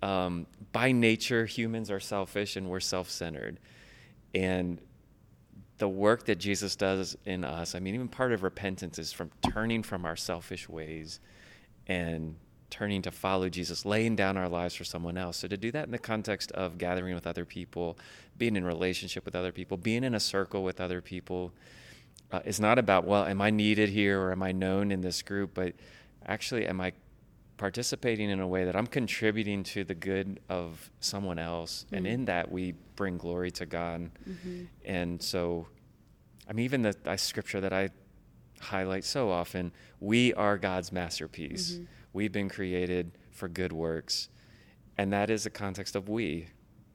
um, 0.01 0.47
by 0.71 0.91
nature, 0.91 1.45
humans 1.45 1.89
are 1.89 1.99
selfish 1.99 2.55
and 2.55 2.69
we're 2.69 2.79
self-centered, 2.79 3.59
and 4.35 4.81
the 5.77 5.87
work 5.87 6.25
that 6.25 6.37
Jesus 6.37 6.75
does 6.75 7.15
in 7.25 7.43
us. 7.43 7.75
I 7.75 7.79
mean, 7.79 7.93
even 7.95 8.07
part 8.07 8.33
of 8.33 8.43
repentance 8.43 8.97
is 8.99 9.13
from 9.13 9.31
turning 9.51 9.83
from 9.83 10.05
our 10.05 10.15
selfish 10.15 10.67
ways, 10.67 11.19
and 11.87 12.35
turning 12.69 13.01
to 13.01 13.11
follow 13.11 13.49
Jesus, 13.49 13.85
laying 13.85 14.15
down 14.15 14.37
our 14.37 14.49
lives 14.49 14.75
for 14.75 14.83
someone 14.83 15.17
else. 15.17 15.37
So 15.37 15.47
to 15.47 15.57
do 15.57 15.71
that 15.71 15.85
in 15.85 15.91
the 15.91 15.97
context 15.97 16.51
of 16.51 16.77
gathering 16.77 17.15
with 17.15 17.25
other 17.25 17.45
people, 17.45 17.97
being 18.37 18.55
in 18.55 18.65
relationship 18.65 19.25
with 19.25 19.35
other 19.35 19.51
people, 19.51 19.77
being 19.77 20.03
in 20.03 20.13
a 20.13 20.19
circle 20.19 20.63
with 20.63 20.81
other 20.81 21.01
people, 21.01 21.53
uh, 22.31 22.41
is 22.43 22.59
not 22.59 22.77
about 22.77 23.05
well, 23.05 23.25
am 23.25 23.41
I 23.41 23.49
needed 23.49 23.89
here 23.89 24.19
or 24.19 24.31
am 24.31 24.43
I 24.43 24.51
known 24.51 24.91
in 24.91 25.01
this 25.01 25.21
group, 25.21 25.51
but 25.53 25.73
actually, 26.25 26.67
am 26.67 26.81
I 26.81 26.91
participating 27.57 28.29
in 28.29 28.39
a 28.39 28.47
way 28.47 28.65
that 28.65 28.75
I'm 28.75 28.85
contributing 28.85 29.63
to 29.63 29.83
the 29.83 29.95
good 29.95 30.39
of 30.49 30.91
someone 30.99 31.39
else, 31.39 31.85
mm-hmm. 31.85 31.95
and 31.95 32.07
in 32.07 32.25
that 32.25 32.51
we 32.51 32.73
bring 32.95 33.17
glory 33.17 33.49
to 33.51 33.65
God. 33.65 34.11
Mm-hmm. 34.29 34.65
And 34.85 35.21
so, 35.21 35.67
I 36.49 36.53
mean, 36.53 36.65
even 36.65 36.81
the, 36.83 36.95
the 37.03 37.17
scripture 37.17 37.61
that 37.61 37.73
I 37.73 37.89
highlight 38.59 39.05
so 39.05 39.31
often, 39.31 39.71
we 39.99 40.33
are 40.33 40.57
God's 40.57 40.91
masterpiece. 40.91 41.73
Mm-hmm 41.73 41.83
We've 42.17 42.31
been 42.31 42.49
created 42.49 43.11
for 43.29 43.47
good 43.47 43.71
works. 43.71 44.29
And 44.97 45.13
that 45.13 45.29
is 45.29 45.43
the 45.43 45.51
context 45.51 45.95
of 45.95 46.09
we. 46.09 46.47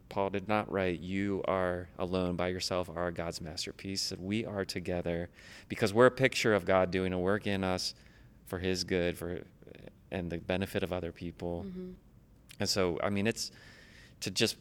Paul 0.09 0.31
did 0.31 0.49
not 0.49 0.69
write, 0.69 0.99
You 0.99 1.45
are 1.47 1.89
alone 1.97 2.35
by 2.35 2.49
yourself, 2.49 2.91
are 2.93 3.13
God's 3.13 3.41
masterpiece. 3.41 4.13
We 4.19 4.45
are 4.45 4.65
together 4.65 5.29
because 5.69 5.95
we're 5.95 6.07
a 6.07 6.11
picture 6.11 6.55
of 6.55 6.65
God 6.65 6.91
doing 6.91 7.13
a 7.13 7.21
work 7.21 7.47
in 7.47 7.63
us 7.63 7.95
for 8.47 8.59
his 8.59 8.83
good 8.83 9.17
for 9.17 9.45
and 10.11 10.29
the 10.29 10.39
benefit 10.39 10.83
of 10.83 10.93
other 10.93 11.13
people. 11.13 11.67
Mm-hmm. 11.69 11.91
And 12.59 12.69
so, 12.69 12.99
I 13.01 13.09
mean, 13.09 13.29
it's 13.29 13.53
to 14.23 14.31
just, 14.33 14.57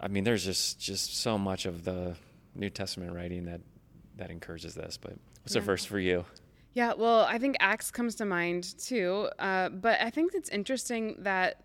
I 0.00 0.08
mean, 0.08 0.24
there's 0.24 0.46
just, 0.46 0.80
just 0.80 1.18
so 1.20 1.36
much 1.36 1.66
of 1.66 1.84
the 1.84 2.16
New 2.54 2.70
Testament 2.70 3.12
writing 3.12 3.44
that, 3.44 3.60
that 4.16 4.30
encourages 4.30 4.74
this. 4.74 4.96
But 4.96 5.12
what's 5.42 5.54
yeah. 5.54 5.60
the 5.60 5.66
verse 5.66 5.84
for 5.84 5.98
you? 5.98 6.24
Yeah, 6.76 6.92
well, 6.92 7.20
I 7.22 7.38
think 7.38 7.56
Acts 7.58 7.90
comes 7.90 8.16
to 8.16 8.26
mind 8.26 8.78
too. 8.78 9.30
Uh, 9.38 9.70
but 9.70 9.98
I 10.02 10.10
think 10.10 10.34
it's 10.34 10.50
interesting 10.50 11.16
that 11.20 11.64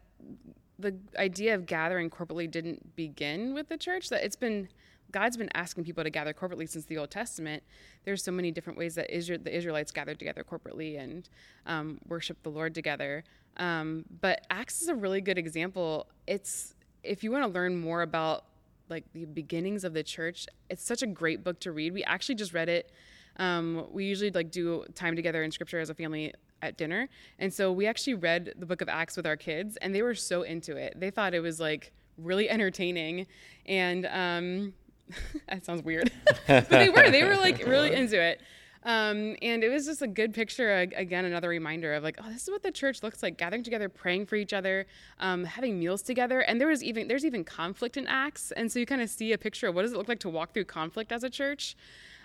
the 0.80 0.96
idea 1.20 1.54
of 1.54 1.66
gathering 1.66 2.10
corporately 2.10 2.50
didn't 2.50 2.96
begin 2.96 3.54
with 3.54 3.68
the 3.68 3.76
church. 3.76 4.08
That 4.08 4.24
it's 4.24 4.38
been 4.38 4.70
God's 5.12 5.36
been 5.36 5.50
asking 5.54 5.84
people 5.84 6.06
to 6.06 6.10
gather 6.10 6.34
corporately 6.34 6.70
since 6.70 6.86
the 6.86 6.98
Old 6.98 7.12
Testament. 7.12 7.62
There's 8.06 8.24
so 8.24 8.32
many 8.32 8.52
different 8.52 8.80
ways 8.80 8.96
that 8.96 9.14
Israel, 9.14 9.42
the 9.44 9.54
Israelites 9.54 9.92
gathered 9.92 10.18
together 10.18 10.46
corporately 10.46 10.98
and 10.98 11.28
um, 11.66 12.00
the 12.08 12.50
Lord 12.50 12.74
together. 12.74 13.26
Um, 13.58 14.06
but 14.22 14.48
Acts 14.50 14.82
is 14.82 14.88
a 14.88 14.96
really 14.96 15.20
good 15.20 15.38
example. 15.38 16.08
It's 16.26 16.74
if 17.04 17.22
you 17.22 17.32
want 17.32 17.44
to 17.44 17.50
learn 17.50 17.78
more 17.78 18.02
about 18.02 18.46
like 18.88 19.04
the 19.12 19.26
beginnings 19.26 19.84
of 19.84 19.94
the 19.94 20.04
church, 20.04 20.48
it's 20.70 20.86
such 20.86 21.02
a 21.02 21.08
great 21.08 21.44
book 21.44 21.60
to 21.60 21.74
read. 21.74 21.94
We 21.94 22.06
actually 22.06 22.36
just 22.36 22.54
read 22.54 22.70
it 22.70 22.94
um, 23.38 23.86
we 23.92 24.06
usually 24.06 24.32
like 24.32 24.52
do 24.52 24.86
time 24.96 25.16
together 25.16 25.44
in 25.44 25.52
scripture 25.52 25.80
as 25.80 25.90
a 25.90 25.94
family 25.94 26.34
at 26.62 26.78
dinner. 26.78 27.10
And 27.40 27.54
so 27.54 27.72
we 27.72 27.88
actually 27.88 28.14
read 28.14 28.54
the 28.58 28.66
book 28.66 28.82
of 28.82 28.90
Acts 28.90 29.18
with 29.18 29.26
our 29.26 29.38
kids 29.38 29.78
and 29.78 29.96
they 29.96 30.02
were 30.02 30.16
so 30.16 30.44
into 30.44 30.76
it. 30.76 31.00
They 31.00 31.10
thought 31.10 31.34
it 31.34 31.40
was 31.40 31.60
like 31.60 31.92
really 32.18 32.50
entertaining. 32.50 33.28
And 33.66 34.06
um, 34.06 34.74
that 35.50 35.66
sounds 35.66 35.84
weird, 35.84 36.12
but 36.48 36.70
they 36.70 36.90
were. 36.90 37.10
They 37.10 37.24
were 37.24 37.38
like 37.38 37.60
really 37.66 37.94
into 37.94 38.22
it. 38.22 38.42
Um, 38.84 39.36
and 39.44 39.64
it 39.64 39.70
was 39.70 39.86
just 39.86 40.02
a 40.02 40.08
good 40.08 40.34
picture. 40.34 40.76
Again, 40.76 41.26
another 41.26 41.50
reminder 41.50 41.94
of 41.94 42.04
like, 42.04 42.18
oh, 42.20 42.28
this 42.30 42.44
is 42.44 42.50
what 42.50 42.64
the 42.64 42.72
church 42.72 43.04
looks 43.04 43.22
like: 43.22 43.38
gathering 43.38 43.64
together, 43.64 43.90
praying 43.90 44.26
for 44.26 44.36
each 44.36 44.54
other, 44.54 44.88
um, 45.20 45.44
having 45.44 45.80
meals 45.80 46.02
together. 46.02 46.40
And 46.40 46.60
there 46.60 46.68
was 46.68 46.84
even 46.84 47.08
there's 47.08 47.26
even 47.26 47.44
conflict 47.44 47.98
in 47.98 48.08
Acts, 48.08 48.52
and 48.52 48.72
so 48.72 48.80
you 48.80 48.86
kind 48.86 49.02
of 49.02 49.10
see 49.10 49.34
a 49.34 49.38
picture 49.38 49.68
of 49.68 49.76
what 49.76 49.84
does 49.84 49.94
it 49.94 49.98
look 49.98 50.08
like 50.08 50.20
to 50.20 50.30
walk 50.30 50.54
through 50.54 50.66
conflict 50.66 51.12
as 51.12 51.24
a 51.24 51.30
church. 51.30 51.76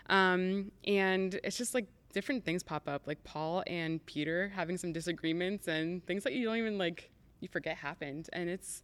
Um, 0.08 0.70
and 0.86 1.38
it's 1.42 1.58
just 1.58 1.74
like 1.74 1.86
different 2.12 2.44
things 2.44 2.62
pop 2.62 2.88
up, 2.88 3.06
like 3.06 3.22
Paul 3.24 3.62
and 3.66 4.04
Peter 4.06 4.52
having 4.54 4.78
some 4.78 4.92
disagreements 4.92 5.68
and 5.68 6.04
things 6.06 6.24
that 6.24 6.32
you 6.32 6.44
don't 6.44 6.56
even 6.56 6.78
like 6.78 7.10
you 7.40 7.48
forget 7.48 7.76
happened, 7.76 8.28
and 8.32 8.48
it's 8.48 8.82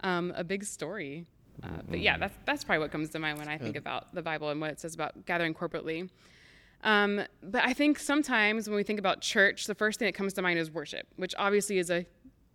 um, 0.00 0.32
a 0.36 0.44
big 0.44 0.64
story. 0.64 1.26
Uh, 1.62 1.68
but 1.88 2.00
yeah, 2.00 2.16
that's 2.16 2.36
that's 2.44 2.64
probably 2.64 2.80
what 2.80 2.92
comes 2.92 3.10
to 3.10 3.18
mind 3.18 3.38
when 3.38 3.48
I 3.48 3.58
think 3.58 3.76
about 3.76 4.14
the 4.14 4.22
Bible 4.22 4.50
and 4.50 4.60
what 4.60 4.70
it 4.70 4.78
says 4.78 4.94
about 4.94 5.26
gathering 5.26 5.54
corporately. 5.54 6.08
Um, 6.84 7.22
but 7.42 7.64
I 7.64 7.72
think 7.72 7.98
sometimes 7.98 8.68
when 8.68 8.76
we 8.76 8.84
think 8.84 9.00
about 9.00 9.20
church, 9.20 9.66
the 9.66 9.74
first 9.74 9.98
thing 9.98 10.06
that 10.06 10.14
comes 10.14 10.32
to 10.34 10.42
mind 10.42 10.60
is 10.60 10.70
worship, 10.70 11.08
which 11.16 11.34
obviously 11.36 11.78
is 11.78 11.90
a 11.90 12.06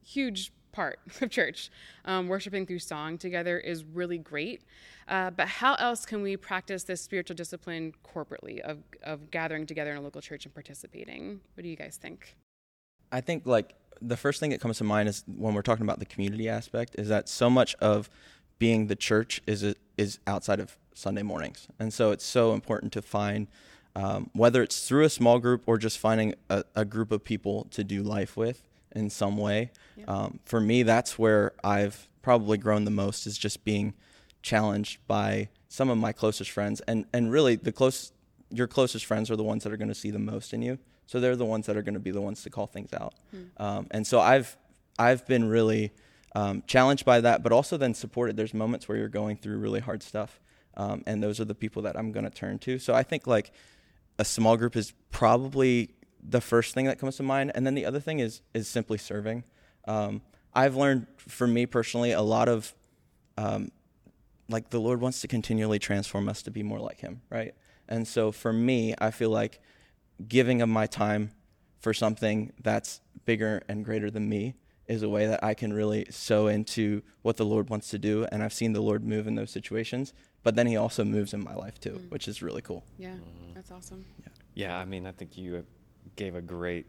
huge 0.05 0.53
part 0.73 0.99
of 1.21 1.29
church. 1.29 1.69
Um, 2.03 2.27
worshiping 2.27 2.65
through 2.65 2.79
song 2.79 3.17
together 3.17 3.57
is 3.57 3.85
really 3.85 4.17
great. 4.17 4.63
Uh, 5.07 5.29
but 5.29 5.47
how 5.47 5.75
else 5.75 6.05
can 6.05 6.21
we 6.21 6.35
practice 6.35 6.83
this 6.83 7.01
spiritual 7.01 7.35
discipline 7.35 7.93
corporately 8.13 8.59
of, 8.59 8.79
of 9.03 9.31
gathering 9.31 9.65
together 9.65 9.91
in 9.91 9.97
a 9.97 10.01
local 10.01 10.21
church 10.21 10.45
and 10.45 10.53
participating? 10.53 11.39
What 11.53 11.63
do 11.63 11.69
you 11.69 11.77
guys 11.77 11.97
think? 12.01 12.35
I 13.11 13.21
think 13.21 13.45
like 13.45 13.75
the 14.01 14.17
first 14.17 14.39
thing 14.39 14.49
that 14.49 14.59
comes 14.59 14.79
to 14.79 14.83
mind 14.83 15.07
is 15.07 15.23
when 15.27 15.53
we're 15.53 15.61
talking 15.61 15.83
about 15.83 15.99
the 15.99 16.05
community 16.05 16.49
aspect 16.49 16.95
is 16.97 17.07
that 17.09 17.29
so 17.29 17.49
much 17.49 17.75
of 17.75 18.09
being 18.59 18.87
the 18.87 18.95
church 18.95 19.41
is 19.47 19.75
is 19.97 20.19
outside 20.25 20.59
of 20.59 20.77
Sunday 20.93 21.21
mornings, 21.21 21.67
and 21.79 21.93
so 21.93 22.11
it's 22.11 22.25
so 22.25 22.53
important 22.53 22.91
to 22.93 23.01
find 23.01 23.47
um, 23.95 24.29
whether 24.33 24.63
it's 24.63 24.87
through 24.87 25.03
a 25.03 25.09
small 25.09 25.39
group 25.39 25.63
or 25.67 25.77
just 25.77 25.99
finding 25.99 26.33
a, 26.49 26.63
a, 26.75 26.83
group 26.83 27.11
of 27.11 27.23
people 27.23 27.67
to 27.71 27.83
do 27.83 28.01
life 28.01 28.35
with 28.35 28.63
in 28.93 29.09
some 29.09 29.37
way. 29.37 29.71
Yeah. 29.95 30.05
Um, 30.07 30.39
for 30.45 30.59
me, 30.59 30.83
that's 30.83 31.17
where 31.19 31.53
I've 31.63 32.07
probably 32.21 32.57
grown 32.57 32.85
the 32.85 32.91
most 32.91 33.27
is 33.27 33.37
just 33.37 33.63
being 33.63 33.93
challenged 34.41 34.99
by 35.07 35.49
some 35.67 35.89
of 35.89 35.97
my 35.97 36.11
closest 36.11 36.51
friends, 36.51 36.81
and 36.81 37.05
and 37.13 37.31
really 37.31 37.55
the 37.55 37.71
close 37.71 38.11
your 38.49 38.67
closest 38.67 39.05
friends 39.05 39.31
are 39.31 39.35
the 39.35 39.43
ones 39.43 39.63
that 39.63 39.73
are 39.73 39.77
going 39.77 39.89
to 39.89 39.95
see 39.95 40.11
the 40.11 40.19
most 40.19 40.53
in 40.53 40.61
you. 40.61 40.77
So 41.07 41.19
they're 41.19 41.35
the 41.35 41.45
ones 41.45 41.65
that 41.65 41.75
are 41.75 41.81
going 41.81 41.95
to 41.95 41.99
be 41.99 42.11
the 42.11 42.21
ones 42.21 42.43
to 42.43 42.49
call 42.49 42.67
things 42.67 42.93
out. 42.93 43.13
Hmm. 43.31 43.43
Um, 43.57 43.87
and 43.91 44.07
so 44.07 44.19
I've 44.19 44.55
I've 44.97 45.25
been 45.25 45.49
really 45.49 45.91
um, 46.35 46.63
challenged 46.67 47.05
by 47.05 47.21
that, 47.21 47.43
but 47.43 47.51
also 47.51 47.77
then 47.77 47.93
supported. 47.93 48.37
There's 48.37 48.53
moments 48.53 48.87
where 48.87 48.97
you're 48.97 49.09
going 49.09 49.37
through 49.37 49.57
really 49.57 49.79
hard 49.79 50.03
stuff, 50.03 50.39
um, 50.77 51.03
and 51.05 51.21
those 51.21 51.39
are 51.39 51.45
the 51.45 51.55
people 51.55 51.81
that 51.83 51.97
I'm 51.97 52.11
going 52.11 52.25
to 52.25 52.31
turn 52.31 52.59
to. 52.59 52.79
So 52.79 52.93
I 52.93 53.03
think 53.03 53.27
like 53.27 53.51
a 54.19 54.25
small 54.25 54.57
group 54.57 54.75
is 54.75 54.93
probably 55.11 55.95
the 56.27 56.41
first 56.41 56.73
thing 56.73 56.85
that 56.85 56.99
comes 56.99 57.17
to 57.17 57.23
mind, 57.23 57.51
and 57.55 57.65
then 57.65 57.75
the 57.75 57.85
other 57.85 57.99
thing 57.99 58.19
is 58.19 58.41
is 58.53 58.67
simply 58.67 58.97
serving. 58.97 59.43
Um, 59.87 60.21
I've 60.53 60.75
learned, 60.75 61.07
for 61.17 61.47
me 61.47 61.65
personally, 61.65 62.11
a 62.11 62.21
lot 62.21 62.47
of 62.47 62.73
um, 63.37 63.71
like 64.49 64.69
the 64.69 64.79
Lord 64.79 65.01
wants 65.01 65.21
to 65.21 65.27
continually 65.27 65.79
transform 65.79 66.29
us 66.29 66.41
to 66.43 66.51
be 66.51 66.63
more 66.63 66.79
like 66.79 66.99
Him, 66.99 67.21
right? 67.29 67.53
And 67.87 68.07
so 68.07 68.31
for 68.31 68.53
me, 68.53 68.93
I 68.99 69.11
feel 69.11 69.29
like 69.29 69.59
giving 70.27 70.61
of 70.61 70.69
my 70.69 70.85
time 70.85 71.31
for 71.79 71.93
something 71.93 72.53
that's 72.61 73.01
bigger 73.25 73.61
and 73.67 73.83
greater 73.83 74.09
than 74.09 74.29
me 74.29 74.55
is 74.87 75.01
a 75.01 75.09
way 75.09 75.25
that 75.27 75.43
I 75.43 75.53
can 75.53 75.73
really 75.73 76.05
sow 76.09 76.47
into 76.47 77.01
what 77.21 77.37
the 77.37 77.45
Lord 77.45 77.69
wants 77.69 77.89
to 77.89 77.97
do. 77.97 78.25
And 78.31 78.43
I've 78.43 78.53
seen 78.53 78.73
the 78.73 78.81
Lord 78.81 79.03
move 79.03 79.27
in 79.27 79.35
those 79.35 79.51
situations, 79.51 80.13
but 80.43 80.55
then 80.55 80.67
He 80.67 80.77
also 80.77 81.03
moves 81.03 81.33
in 81.33 81.43
my 81.43 81.55
life 81.55 81.79
too, 81.79 81.93
mm. 81.93 82.11
which 82.11 82.27
is 82.27 82.41
really 82.41 82.61
cool. 82.61 82.83
Yeah, 82.97 83.15
that's 83.55 83.71
awesome. 83.71 84.05
Yeah. 84.21 84.27
yeah, 84.53 84.77
I 84.77 84.85
mean, 84.85 85.07
I 85.07 85.11
think 85.11 85.37
you 85.37 85.65
gave 86.15 86.35
a 86.35 86.41
great 86.41 86.85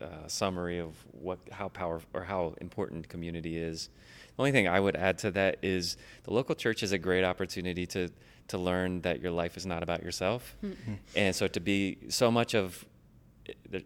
uh, 0.00 0.26
summary 0.26 0.78
of 0.78 0.94
what 1.12 1.38
how 1.52 1.68
powerful 1.68 2.08
or 2.14 2.24
how 2.24 2.54
important 2.60 3.08
community 3.08 3.58
is. 3.58 3.90
The 4.36 4.42
only 4.42 4.52
thing 4.52 4.66
I 4.66 4.80
would 4.80 4.96
add 4.96 5.18
to 5.18 5.30
that 5.32 5.58
is 5.62 5.96
the 6.24 6.32
local 6.32 6.54
church 6.54 6.82
is 6.82 6.92
a 6.92 6.98
great 6.98 7.24
opportunity 7.24 7.86
to 7.88 8.08
to 8.48 8.58
learn 8.58 9.02
that 9.02 9.20
your 9.20 9.30
life 9.30 9.56
is 9.56 9.66
not 9.66 9.82
about 9.82 10.02
yourself, 10.02 10.56
mm-hmm. 10.64 10.94
and 11.14 11.34
so 11.36 11.46
to 11.48 11.60
be 11.60 11.98
so 12.08 12.30
much 12.30 12.54
of 12.54 12.84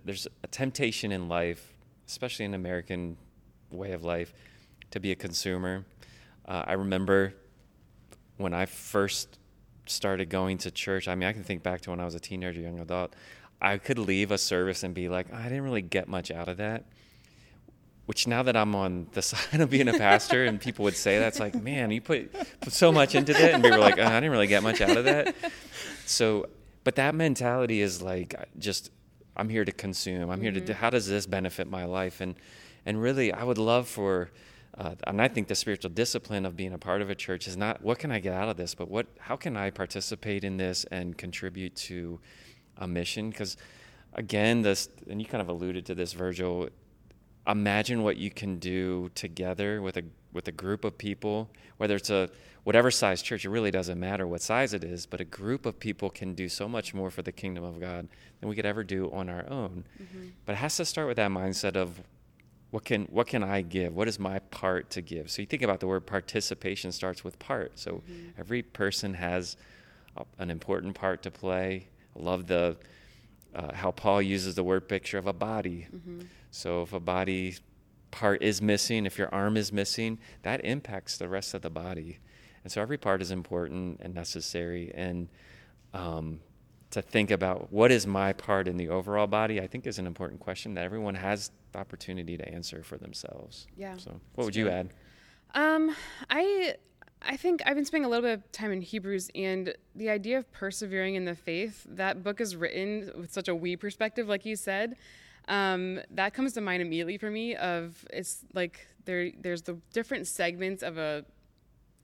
there's 0.05 0.29
a 0.43 0.47
temptation 0.47 1.13
in 1.13 1.29
life, 1.29 1.75
especially 2.07 2.45
in 2.45 2.55
American 2.55 3.17
way 3.71 3.93
of 3.93 4.05
life, 4.05 4.33
to 4.91 5.01
be 5.01 5.11
a 5.11 5.17
consumer. 5.17 5.85
Uh, 6.47 6.63
I 6.67 6.75
remember 6.75 7.35
when 8.37 8.53
I 8.53 8.67
first 8.67 9.39
started 9.87 10.31
going 10.31 10.59
to 10.59 10.71
church. 10.71 11.09
I 11.09 11.15
mean, 11.15 11.29
I 11.29 11.33
can 11.33 11.45
think 11.45 11.63
back 11.63 11.81
to 11.83 11.91
when 11.91 12.01
I 12.01 12.05
was 12.05 12.15
a 12.15 12.21
teenager, 12.21 12.61
young 12.61 12.81
adult. 12.81 13.15
I 13.61 13.79
could 13.79 13.99
leave 13.99 14.31
a 14.31 14.39
service 14.39 14.83
and 14.83 14.95
be 14.95 15.09
like, 15.09 15.33
I 15.33 15.45
didn't 15.45 15.63
really 15.63 15.83
get 15.83 16.09
much 16.09 16.31
out 16.31 16.49
of 16.49 16.59
that. 16.59 16.85
Which 18.07 18.27
now 18.27 18.43
that 18.43 18.57
I'm 18.57 18.75
on 18.75 19.07
the 19.13 19.23
side 19.31 19.61
of 19.61 19.71
being 19.71 19.89
a 19.89 19.99
pastor 19.99 20.45
and 20.45 20.61
people 20.61 20.85
would 20.85 20.97
say 20.97 21.19
that's 21.19 21.41
like, 21.41 21.55
man, 21.55 21.91
you 21.91 22.01
put, 22.01 22.33
put 22.61 22.73
so 22.73 22.93
much 22.93 23.15
into 23.15 23.33
that, 23.33 23.55
and 23.55 23.63
we 23.63 23.71
were 23.71 23.79
like, 23.79 23.99
oh, 23.99 24.05
I 24.05 24.21
didn't 24.21 24.31
really 24.31 24.47
get 24.47 24.63
much 24.63 24.81
out 24.81 24.97
of 24.97 25.05
that. 25.07 25.35
So, 26.07 26.49
but 26.83 26.97
that 26.97 27.15
mentality 27.15 27.81
is 27.81 28.03
like 28.03 28.35
just 28.59 28.91
I'm 29.37 29.49
here 29.49 29.65
to 29.65 29.73
consume. 29.73 30.23
I'm 30.23 30.37
mm-hmm. 30.37 30.43
here 30.43 30.53
to. 30.53 30.61
Do, 30.61 30.73
mm-hmm. 30.73 30.81
how 30.81 30.91
does 30.91 31.09
this 31.09 31.27
benefit 31.27 31.69
my 31.69 31.85
life? 31.85 32.21
And 32.21 32.35
and 32.87 33.01
really, 33.01 33.33
I 33.33 33.45
would 33.45 33.59
love 33.59 33.89
for. 33.89 34.31
Uh, 34.77 34.97
and 35.07 35.23
I 35.23 35.29
think 35.29 35.47
the 35.47 35.55
spiritual 35.55 35.91
discipline 35.91 36.45
of 36.45 36.57
being 36.57 36.73
a 36.73 36.79
part 36.79 37.01
of 37.01 37.09
a 37.09 37.15
church 37.15 37.47
is 37.47 37.57
not 37.57 37.81
what 37.83 38.01
can 38.01 38.11
I 38.11 38.19
get 38.19 38.35
out 38.35 38.49
of 38.49 38.57
this, 38.57 38.75
but 38.75 38.89
what 38.89 39.07
how 39.21 39.37
can 39.37 39.57
I 39.57 39.71
participate 39.71 40.43
in 40.43 40.57
this 40.57 40.85
and 40.91 41.17
contribute 41.17 41.77
to 41.77 42.19
a 42.79 42.87
mission? 42.87 43.31
Because 43.31 43.57
again 44.15 44.63
this 44.63 44.89
and 45.09 45.21
you 45.21 45.27
kind 45.27 45.43
of 45.43 45.49
alluded 45.49 45.85
to 45.85 45.95
this 45.95 46.13
virgil 46.13 46.69
imagine 47.47 48.03
what 48.03 48.17
you 48.17 48.31
can 48.31 48.59
do 48.59 49.11
together 49.15 49.83
with 49.83 49.97
a 49.97 50.03
with 50.33 50.49
a 50.49 50.53
group 50.53 50.85
of 50.85 50.97
people 50.97 51.51
whether 51.77 51.97
it's 51.97 52.11
a 52.11 52.31
whatever 52.63 52.91
size 52.91 53.21
church 53.21 53.45
it 53.45 53.51
really 53.51 53.71
doesn't 53.71 53.99
matter 53.99 54.27
what 54.27 54.41
size 54.41 54.73
it 54.73 54.85
is 54.85 55.05
but 55.05 55.21
a 55.21 55.25
group 55.25 55.67
of 55.67 55.79
people 55.79 56.09
can 56.09 56.35
do 56.35 56.49
so 56.49 56.69
much 56.69 56.95
more 56.95 57.11
for 57.11 57.23
the 57.23 57.33
kingdom 57.33 57.65
of 57.65 57.81
god 57.81 58.09
than 58.41 58.49
we 58.49 58.55
could 58.55 58.67
ever 58.67 58.85
do 58.85 59.11
on 59.13 59.29
our 59.29 59.49
own. 59.49 59.85
Mm-hmm. 60.01 60.29
but 60.47 60.53
it 60.53 60.57
has 60.57 60.77
to 60.77 60.85
start 60.85 61.09
with 61.09 61.17
that 61.17 61.31
mindset 61.31 61.77
of 61.77 62.01
what 62.71 62.85
can 62.85 63.05
what 63.05 63.29
can 63.29 63.45
i 63.45 63.61
give? 63.61 63.95
What 63.95 64.09
is 64.09 64.19
my 64.19 64.41
part 64.41 64.91
to 64.91 65.01
give? 65.01 65.31
So 65.31 65.43
you 65.43 65.47
think 65.47 65.63
about 65.63 65.79
the 65.79 65.87
word 65.87 66.07
participation 66.07 66.91
starts 66.91 67.23
with 67.23 67.39
part. 67.39 67.79
So 67.79 68.03
mm-hmm. 68.11 68.31
every 68.37 68.63
person 68.63 69.15
has 69.15 69.57
a, 70.17 70.25
an 70.41 70.51
important 70.51 70.97
part 70.97 71.23
to 71.23 71.31
play 71.31 71.87
I 72.17 72.23
love 72.23 72.47
the 72.47 72.77
uh, 73.55 73.73
how 73.73 73.91
Paul 73.93 74.21
uses 74.21 74.55
the 74.55 74.65
word 74.65 74.89
picture 74.89 75.19
of 75.19 75.27
a 75.27 75.33
body. 75.33 75.87
Mm-hmm. 75.95 76.23
So 76.51 76.83
if 76.83 76.93
a 76.93 77.01
body 77.01 77.57
part 78.11 78.43
is 78.43 78.61
missing, 78.61 79.07
if 79.07 79.19
your 79.19 79.33
arm 79.33 79.57
is 79.57 79.73
missing, 79.73 80.19
that 80.43 80.65
impacts 80.65 81.19
the 81.19 81.29
rest 81.29 81.55
of 81.55 81.63
the 81.63 81.71
body. 81.71 82.19
And 82.63 82.73
so 82.73 82.81
every 82.81 82.99
part 82.99 83.23
is 83.23 83.31
important 83.31 84.01
and 84.01 84.15
necessary. 84.15 84.91
And 84.95 85.29
um, 85.93 86.41
to 86.91 87.03
think 87.03 87.31
about 87.31 87.73
what 87.73 87.91
is 87.93 88.07
my 88.07 88.33
part 88.33 88.67
in 88.69 88.77
the 88.77 88.89
overall 88.89 89.27
body, 89.27 89.61
I 89.61 89.67
think 89.67 89.87
is 89.87 89.99
an 89.99 90.07
important 90.07 90.41
question 90.41 90.75
that 90.75 90.85
everyone 90.85 91.15
has 91.15 91.51
the 91.73 91.79
opportunity 91.79 92.37
to 92.37 92.49
answer 92.49 92.83
for 92.83 92.97
themselves. 92.97 93.67
Yeah. 93.77 93.97
So 93.97 94.21
what 94.35 94.45
would 94.45 94.57
you 94.57 94.69
add? 94.69 94.91
Um, 95.55 95.95
I 96.31 96.75
I 97.27 97.37
think 97.37 97.63
I've 97.67 97.75
been 97.75 97.85
spending 97.85 98.07
a 98.07 98.09
little 98.09 98.23
bit 98.23 98.35
of 98.35 98.53
time 98.53 98.73
in 98.73 98.81
Hebrews, 98.81 99.31
and 99.35 99.75
the 99.95 100.11
idea 100.11 100.39
of 100.39 100.51
persevering 100.53 101.15
in 101.15 101.25
the 101.25 101.35
faith, 101.35 101.87
that 101.89 102.23
book 102.23 102.41
is 102.41 102.57
written 102.57 103.11
with 103.17 103.33
such 103.33 103.49
a 103.49 103.55
we 103.55 103.77
perspective, 103.77 104.29
like 104.29 104.45
you 104.45 104.57
said. 104.57 104.97
Um, 105.49 106.01
that 106.11 106.35
comes 106.35 106.53
to 106.55 106.61
mind 106.61 106.83
immediately 106.83 107.19
for 107.19 107.31
me. 107.31 107.55
Of 107.57 108.07
it's 108.11 108.45
like 108.55 108.87
there, 109.05 109.31
there's 109.39 109.63
the 109.63 109.79
different 109.93 110.27
segments 110.27 110.83
of 110.83 110.99
a 110.99 111.25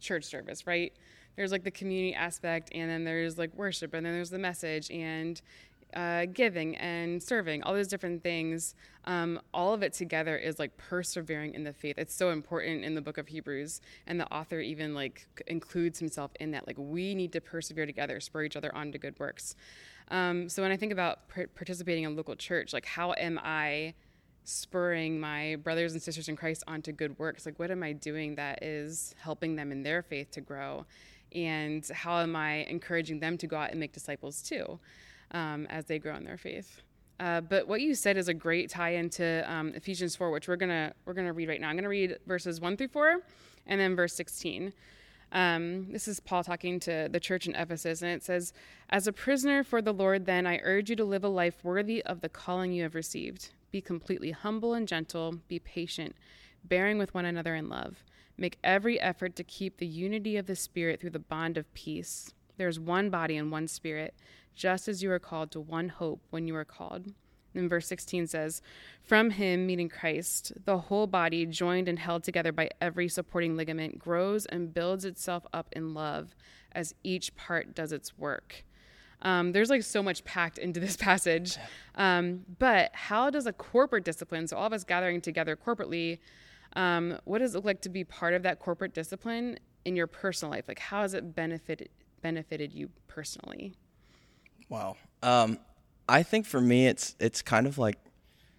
church 0.01 0.25
service, 0.25 0.67
right? 0.67 0.93
There's 1.37 1.53
like 1.53 1.65
the 1.65 1.71
community 1.71 2.15
aspect, 2.15 2.71
and 2.73 2.91
then 2.91 3.05
there's 3.05 3.39
like 3.39 3.55
worship, 3.55 3.95
and 3.95 4.05
then 4.05 4.13
there's 4.13 4.31
the 4.31 4.39
message, 4.39 4.91
and 4.91 5.41
uh, 5.95 6.27
giving 6.27 6.77
and 6.77 7.23
serving, 7.23 7.63
all 7.63 7.75
those 7.75 7.89
different 7.89 8.23
things, 8.23 8.75
um, 9.05 9.41
all 9.53 9.73
of 9.75 9.83
it 9.83 9.93
together 9.93 10.37
is 10.37 10.59
like 10.59 10.77
persevering 10.77 11.55
in 11.55 11.65
the 11.65 11.73
faith. 11.73 11.97
It's 11.99 12.15
so 12.15 12.31
important 12.31 12.85
in 12.85 12.95
the 12.95 13.01
book 13.01 13.19
of 13.19 13.29
Hebrews, 13.29 13.81
and 14.07 14.21
the 14.21 14.31
author 14.33 14.61
even 14.61 14.95
like 14.95 15.27
includes 15.47 15.99
himself 15.99 16.31
in 16.41 16.51
that. 16.53 16.67
Like 16.67 16.77
we 16.79 17.15
need 17.15 17.33
to 17.33 17.41
persevere 17.41 17.87
together, 17.87 18.21
spur 18.21 18.45
each 18.45 18.57
other 18.57 18.75
on 18.75 18.93
to 18.93 18.99
good 18.99 19.19
works. 19.19 19.57
Um, 20.11 20.49
so 20.49 20.63
when 20.63 20.73
I 20.73 20.77
think 20.77 20.93
about 20.93 21.29
par- 21.29 21.49
participating 21.55 22.05
in 22.05 22.17
local 22.17 22.37
church, 22.37 22.73
like 22.73 22.87
how 22.87 23.13
am 23.13 23.41
I 23.43 23.95
spurring 24.45 25.21
my 25.21 25.57
brothers 25.57 25.93
and 25.93 26.03
sisters 26.03 26.29
in 26.29 26.37
Christ 26.37 26.65
onto 26.67 26.93
good 26.93 27.19
works? 27.19 27.47
Like 27.47 27.59
what 27.59 27.71
am 27.71 27.83
I 27.83 27.93
doing 27.93 28.35
that 28.35 28.63
is 28.63 29.15
helping 29.21 29.57
them 29.57 29.71
in 29.71 29.83
their 29.83 30.03
faith 30.03 30.31
to 30.33 30.41
grow? 30.41 30.87
And 31.33 31.87
how 31.93 32.19
am 32.21 32.35
I 32.35 32.65
encouraging 32.65 33.21
them 33.21 33.39
to 33.39 33.47
go 33.47 33.57
out 33.57 33.71
and 33.71 33.79
make 33.79 33.93
disciples 33.93 34.43
too? 34.43 34.81
Um, 35.33 35.67
as 35.67 35.87
they 35.87 35.99
grow 35.99 36.15
in 36.17 36.25
their 36.25 36.39
faith. 36.39 36.83
Uh, 37.19 37.41
but 37.41 37.69
what 37.69 37.83
you 37.83 37.95
said 37.95 38.17
is 38.17 38.29
a 38.29 38.35
great 38.35 38.71
tie 38.71 38.95
into 38.95 39.45
um, 39.51 39.75
Ephesians 39.75 40.17
4, 40.17 40.31
which 40.31 40.49
we're 40.49 40.57
gonna 40.57 40.93
we're 41.05 41.13
gonna 41.13 41.33
read 41.33 41.49
right 41.49 41.61
now. 41.61 41.69
I'm 41.69 41.77
gonna 41.77 41.89
read 41.89 42.19
verses 42.27 42.61
one 42.61 42.77
through 42.77 42.89
four, 42.89 43.19
and 43.67 43.81
then 43.81 43.95
verse 43.95 44.15
16. 44.15 44.73
Um, 45.33 45.93
this 45.93 46.09
is 46.09 46.19
Paul 46.19 46.43
talking 46.43 46.81
to 46.81 47.09
the 47.11 47.21
church 47.21 47.47
in 47.47 47.55
Ephesus, 47.55 48.03
and 48.03 48.11
it 48.11 48.25
says, 48.25 48.53
As 48.89 49.07
a 49.07 49.13
prisoner 49.13 49.63
for 49.63 49.81
the 49.81 49.93
Lord, 49.93 50.27
then, 50.27 50.47
I 50.47 50.61
urge 50.63 50.91
you 50.91 50.97
to 50.97 51.05
live 51.05 51.23
a 51.23 51.29
life 51.29 51.63
worthy 51.63 52.03
of 52.05 52.21
the 52.21 52.29
calling 52.29 52.73
you 52.73 52.83
have 52.83 52.95
received. 52.95 53.51
Be 53.71 53.81
completely 53.81 54.33
humble 54.33 54.75
and 54.75 54.89
gentle, 54.89 55.37
be 55.47 55.61
patient, 55.61 56.17
bearing 56.65 56.99
with 56.99 57.15
one 57.15 57.25
another 57.25 57.55
in 57.55 57.69
love. 57.69 58.03
Make 58.37 58.59
every 58.65 58.99
effort 58.99 59.37
to 59.37 59.45
keep 59.45 59.77
the 59.77 59.87
unity 59.87 60.37
of 60.37 60.47
the 60.47 60.57
Spirit 60.57 61.01
through 61.01 61.11
the 61.11 61.19
bond 61.19 61.57
of 61.57 61.73
peace. 61.75 62.33
There 62.61 62.69
is 62.69 62.79
one 62.79 63.09
body 63.09 63.39
and 63.39 63.51
one 63.51 63.69
Spirit, 63.69 64.13
just 64.55 64.87
as 64.87 65.03
you 65.03 65.11
are 65.13 65.19
called 65.19 65.51
to 65.53 65.61
one 65.61 65.89
hope 65.89 66.21
when 66.29 66.47
you 66.47 66.55
are 66.57 66.65
called. 66.67 67.15
And 67.55 67.71
verse 67.71 67.87
16 67.87 68.27
says, 68.27 68.61
From 69.03 69.31
him, 69.31 69.65
meaning 69.65 69.89
Christ, 69.89 70.53
the 70.67 70.77
whole 70.77 71.07
body, 71.07 71.47
joined 71.47 71.89
and 71.89 71.99
held 71.99 72.23
together 72.23 72.53
by 72.53 72.69
every 72.79 73.09
supporting 73.09 73.57
ligament, 73.57 73.99
grows 73.99 74.45
and 74.45 74.75
builds 74.75 75.07
itself 75.07 75.47
up 75.55 75.69
in 75.73 75.95
love 75.95 76.35
as 76.73 76.95
each 77.03 77.35
part 77.35 77.75
does 77.75 77.93
its 77.93 78.19
work. 78.19 78.63
Um, 79.23 79.53
there's 79.53 79.71
like 79.71 79.83
so 79.83 80.03
much 80.03 80.23
packed 80.25 80.59
into 80.59 80.81
this 80.81 80.97
passage. 80.99 81.57
Um, 81.95 82.45
but 82.59 82.91
how 82.93 83.31
does 83.31 83.47
a 83.47 83.55
corporate 83.55 84.05
discipline, 84.05 84.47
so 84.47 84.59
all 84.59 84.67
of 84.67 84.75
us 84.75 84.85
gathering 84.85 85.23
together 85.23 85.57
corporately, 85.57 86.19
um, 86.77 87.17
what 87.25 87.39
does 87.39 87.55
it 87.55 87.57
look 87.57 87.65
like 87.65 87.81
to 87.81 87.89
be 87.89 88.05
part 88.05 88.35
of 88.35 88.43
that 88.43 88.59
corporate 88.59 88.93
discipline 88.93 89.59
in 89.87 89.97
your 89.97 90.07
personal 90.07 90.53
life? 90.53 90.67
Like, 90.69 90.79
how 90.79 91.01
has 91.01 91.15
it 91.15 91.35
benefited 91.35 91.89
benefited 92.23 92.73
you 92.73 92.91
personally? 93.09 93.75
Wow. 94.69 94.97
Um, 95.23 95.59
I 96.09 96.23
think 96.23 96.47
for 96.47 96.61
me, 96.61 96.87
it's 96.87 97.15
it's 97.21 97.43
kind 97.43 97.67
of 97.67 97.79
like 97.79 97.97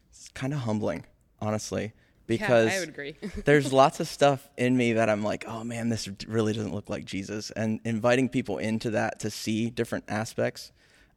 it's 0.10 0.30
kind 0.30 0.54
of 0.54 0.60
humbling, 0.60 1.06
honestly, 1.42 1.94
because 2.28 2.70
yeah, 2.72 2.78
I 2.78 2.80
would 2.80 2.90
agree. 2.90 3.16
there's 3.46 3.72
lots 3.74 4.00
of 4.00 4.08
stuff 4.08 4.50
in 4.58 4.76
me 4.78 4.94
that 4.94 5.10
I'm 5.10 5.24
like, 5.24 5.46
oh 5.48 5.64
man, 5.64 5.90
this 5.90 6.10
really 6.28 6.54
doesn't 6.54 6.74
look 6.74 6.90
like 6.90 7.06
Jesus, 7.06 7.52
and 7.52 7.80
inviting 7.84 8.30
people 8.30 8.58
into 8.58 8.92
that 8.92 9.20
to 9.20 9.30
see 9.30 9.70
different 9.70 10.06
aspects. 10.08 10.72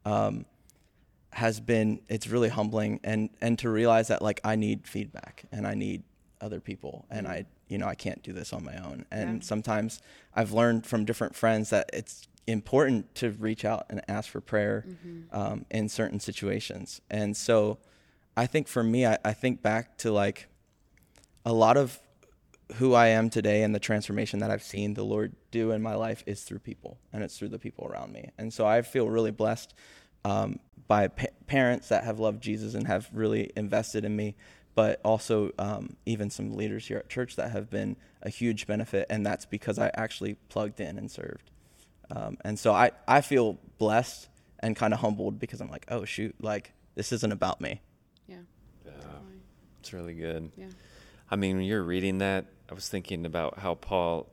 Um, 0.04 0.46
has 1.32 1.58
been 1.58 2.00
it's 2.08 2.28
really 2.28 2.48
humbling 2.48 3.00
and 3.02 3.28
and 3.40 3.58
to 3.58 3.68
realize 3.68 4.06
that 4.06 4.22
like 4.22 4.40
I 4.44 4.54
need 4.54 4.86
feedback 4.86 5.44
and 5.50 5.66
I 5.66 5.74
need 5.74 6.04
other 6.40 6.60
people 6.60 7.06
and 7.10 7.26
I 7.26 7.46
you 7.66 7.76
know 7.76 7.88
I 7.88 7.96
can't 7.96 8.22
do 8.22 8.32
this 8.32 8.52
on 8.52 8.64
my 8.64 8.76
own 8.76 9.04
and 9.10 9.38
Yeah. 9.42 9.44
sometimes 9.44 10.00
I've 10.32 10.52
learned 10.52 10.86
from 10.86 11.04
different 11.04 11.34
friends 11.34 11.70
that 11.70 11.90
it's 11.92 12.28
important 12.46 13.14
to 13.14 13.30
reach 13.30 13.64
out 13.64 13.86
and 13.88 14.02
ask 14.08 14.28
for 14.30 14.40
prayer 14.40 14.84
um, 15.32 15.64
in 15.70 15.88
certain 15.88 16.20
situations 16.20 17.00
and 17.10 17.36
so 17.36 17.78
I 18.36 18.46
think 18.46 18.68
for 18.68 18.82
me 18.82 19.06
I, 19.06 19.18
I 19.24 19.32
think 19.32 19.62
back 19.62 19.96
to 19.98 20.12
like 20.12 20.48
a 21.44 21.52
lot 21.52 21.76
of 21.76 22.00
who 22.76 22.94
I 22.94 23.08
am 23.08 23.30
today 23.30 23.62
and 23.62 23.74
the 23.74 23.78
transformation 23.78 24.40
that 24.40 24.50
I've 24.50 24.62
seen 24.62 24.94
the 24.94 25.04
Lord 25.04 25.34
do 25.50 25.70
in 25.70 25.82
my 25.82 25.94
life 25.94 26.24
is 26.26 26.42
through 26.42 26.60
people, 26.60 26.98
and 27.12 27.22
it's 27.22 27.38
through 27.38 27.50
the 27.50 27.58
people 27.58 27.86
around 27.86 28.12
me. 28.12 28.30
And 28.38 28.52
so 28.52 28.66
I 28.66 28.82
feel 28.82 29.08
really 29.08 29.30
blessed 29.30 29.74
um, 30.24 30.58
by 30.88 31.08
pa- 31.08 31.26
parents 31.46 31.88
that 31.88 32.04
have 32.04 32.18
loved 32.18 32.42
Jesus 32.42 32.74
and 32.74 32.86
have 32.86 33.10
really 33.12 33.50
invested 33.56 34.04
in 34.04 34.16
me, 34.16 34.34
but 34.74 35.00
also 35.04 35.52
um, 35.58 35.96
even 36.06 36.30
some 36.30 36.54
leaders 36.54 36.86
here 36.86 36.98
at 36.98 37.08
church 37.08 37.36
that 37.36 37.50
have 37.50 37.70
been 37.70 37.96
a 38.22 38.30
huge 38.30 38.66
benefit, 38.66 39.06
and 39.10 39.24
that's 39.24 39.44
because 39.44 39.78
I 39.78 39.90
actually 39.94 40.34
plugged 40.48 40.80
in 40.80 40.96
and 40.98 41.10
served. 41.10 41.50
Um, 42.14 42.38
and 42.44 42.58
so 42.58 42.72
I, 42.72 42.90
I 43.08 43.20
feel 43.20 43.58
blessed 43.78 44.28
and 44.60 44.76
kind 44.76 44.94
of 44.94 45.00
humbled 45.00 45.38
because 45.38 45.60
I'm 45.60 45.70
like, 45.70 45.84
oh, 45.88 46.04
shoot, 46.04 46.34
like 46.40 46.72
this 46.94 47.12
isn't 47.12 47.32
about 47.32 47.60
me. 47.60 47.80
yeah. 48.28 48.36
Yeah, 48.86 48.92
it's 49.80 49.92
really 49.92 50.14
good. 50.14 50.52
Yeah. 50.56 50.66
I 51.30 51.36
mean, 51.36 51.56
when 51.56 51.64
you're 51.66 51.82
reading 51.82 52.18
that, 52.18 52.46
I 52.70 52.74
was 52.74 52.88
thinking 52.88 53.26
about 53.26 53.58
how 53.58 53.74
Paul, 53.74 54.28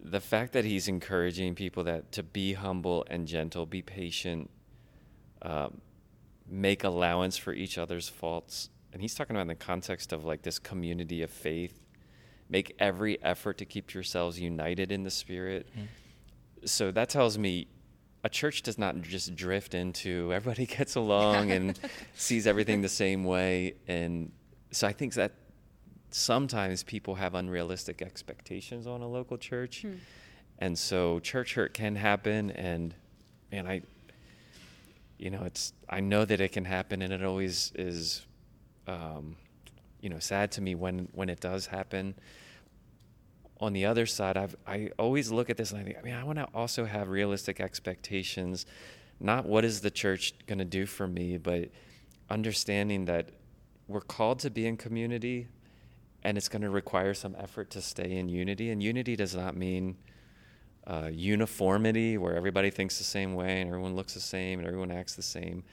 the 0.00 0.20
fact 0.20 0.52
that 0.54 0.64
he's 0.64 0.88
encouraging 0.88 1.54
people 1.54 1.84
that 1.84 2.12
to 2.12 2.22
be 2.22 2.54
humble 2.54 3.04
and 3.10 3.26
gentle, 3.26 3.66
be 3.66 3.82
patient, 3.82 4.48
um, 5.42 5.80
make 6.48 6.82
allowance 6.84 7.36
for 7.36 7.52
each 7.52 7.76
other's 7.76 8.08
faults, 8.08 8.70
and 8.92 9.02
he's 9.02 9.14
talking 9.14 9.36
about 9.36 9.42
in 9.42 9.48
the 9.48 9.54
context 9.54 10.12
of 10.12 10.24
like 10.24 10.42
this 10.42 10.58
community 10.58 11.22
of 11.22 11.30
faith. 11.30 11.78
Make 12.48 12.74
every 12.78 13.22
effort 13.22 13.58
to 13.58 13.66
keep 13.66 13.92
yourselves 13.92 14.40
united 14.40 14.90
in 14.90 15.02
the 15.02 15.10
Spirit. 15.10 15.68
So 16.64 16.90
that 16.92 17.08
tells 17.08 17.38
me 17.38 17.68
a 18.24 18.28
church 18.28 18.62
does 18.62 18.78
not 18.78 19.00
just 19.00 19.34
drift 19.36 19.74
into 19.74 20.32
everybody 20.34 20.66
gets 20.66 20.94
along 20.94 21.50
and 21.50 21.78
sees 22.14 22.46
everything 22.46 22.82
the 22.82 22.88
same 22.88 23.24
way. 23.24 23.74
And 23.86 24.32
so 24.70 24.86
I 24.86 24.92
think 24.92 25.14
that 25.14 25.32
sometimes 26.10 26.82
people 26.82 27.14
have 27.14 27.34
unrealistic 27.34 28.02
expectations 28.02 28.86
on 28.86 29.02
a 29.02 29.08
local 29.08 29.38
church. 29.38 29.84
And 30.58 30.78
so 30.78 31.20
church 31.20 31.54
hurt 31.54 31.74
can 31.74 31.96
happen. 31.96 32.50
And 32.50 32.94
man, 33.52 33.66
I, 33.66 33.82
you 35.18 35.30
know, 35.30 35.44
it's, 35.44 35.72
I 35.88 36.00
know 36.00 36.24
that 36.24 36.40
it 36.40 36.52
can 36.52 36.64
happen 36.64 37.02
and 37.02 37.12
it 37.12 37.24
always 37.24 37.72
is, 37.74 38.26
um, 38.86 39.36
you 40.00 40.08
know, 40.08 40.18
sad 40.18 40.50
to 40.52 40.60
me 40.60 40.74
when, 40.74 41.08
when 41.12 41.28
it 41.28 41.40
does 41.40 41.66
happen 41.66 42.14
on 43.60 43.72
the 43.72 43.86
other 43.86 44.06
side, 44.06 44.36
I've 44.36 44.56
I 44.66 44.90
always 44.98 45.30
look 45.32 45.50
at 45.50 45.56
this 45.56 45.72
and 45.72 45.80
I 45.80 45.84
think, 45.84 45.98
I 45.98 46.02
mean, 46.02 46.14
I 46.14 46.24
want 46.24 46.38
to 46.38 46.48
also 46.54 46.84
have 46.84 47.08
realistic 47.08 47.60
expectations, 47.60 48.66
not 49.20 49.46
what 49.46 49.64
is 49.64 49.80
the 49.80 49.90
church 49.90 50.34
going 50.46 50.58
to 50.58 50.64
do 50.64 50.86
for 50.86 51.08
me, 51.08 51.38
but 51.38 51.70
understanding 52.30 53.06
that 53.06 53.30
we're 53.88 54.00
called 54.00 54.38
to 54.40 54.50
be 54.50 54.66
in 54.66 54.76
community, 54.76 55.48
and 56.22 56.36
it's 56.36 56.48
going 56.48 56.62
to 56.62 56.70
require 56.70 57.14
some 57.14 57.34
effort 57.38 57.70
to 57.70 57.80
stay 57.80 58.16
in 58.16 58.28
unity. 58.28 58.70
And 58.70 58.82
unity 58.82 59.16
does 59.16 59.34
not 59.34 59.56
mean 59.56 59.96
uh, 60.86 61.10
uniformity, 61.12 62.18
where 62.18 62.36
everybody 62.36 62.70
thinks 62.70 62.98
the 62.98 63.04
same 63.04 63.34
way 63.34 63.60
and 63.60 63.68
everyone 63.68 63.94
looks 63.96 64.14
the 64.14 64.20
same 64.20 64.58
and 64.58 64.66
everyone 64.68 64.90
acts 64.90 65.14
the 65.14 65.22
same, 65.22 65.64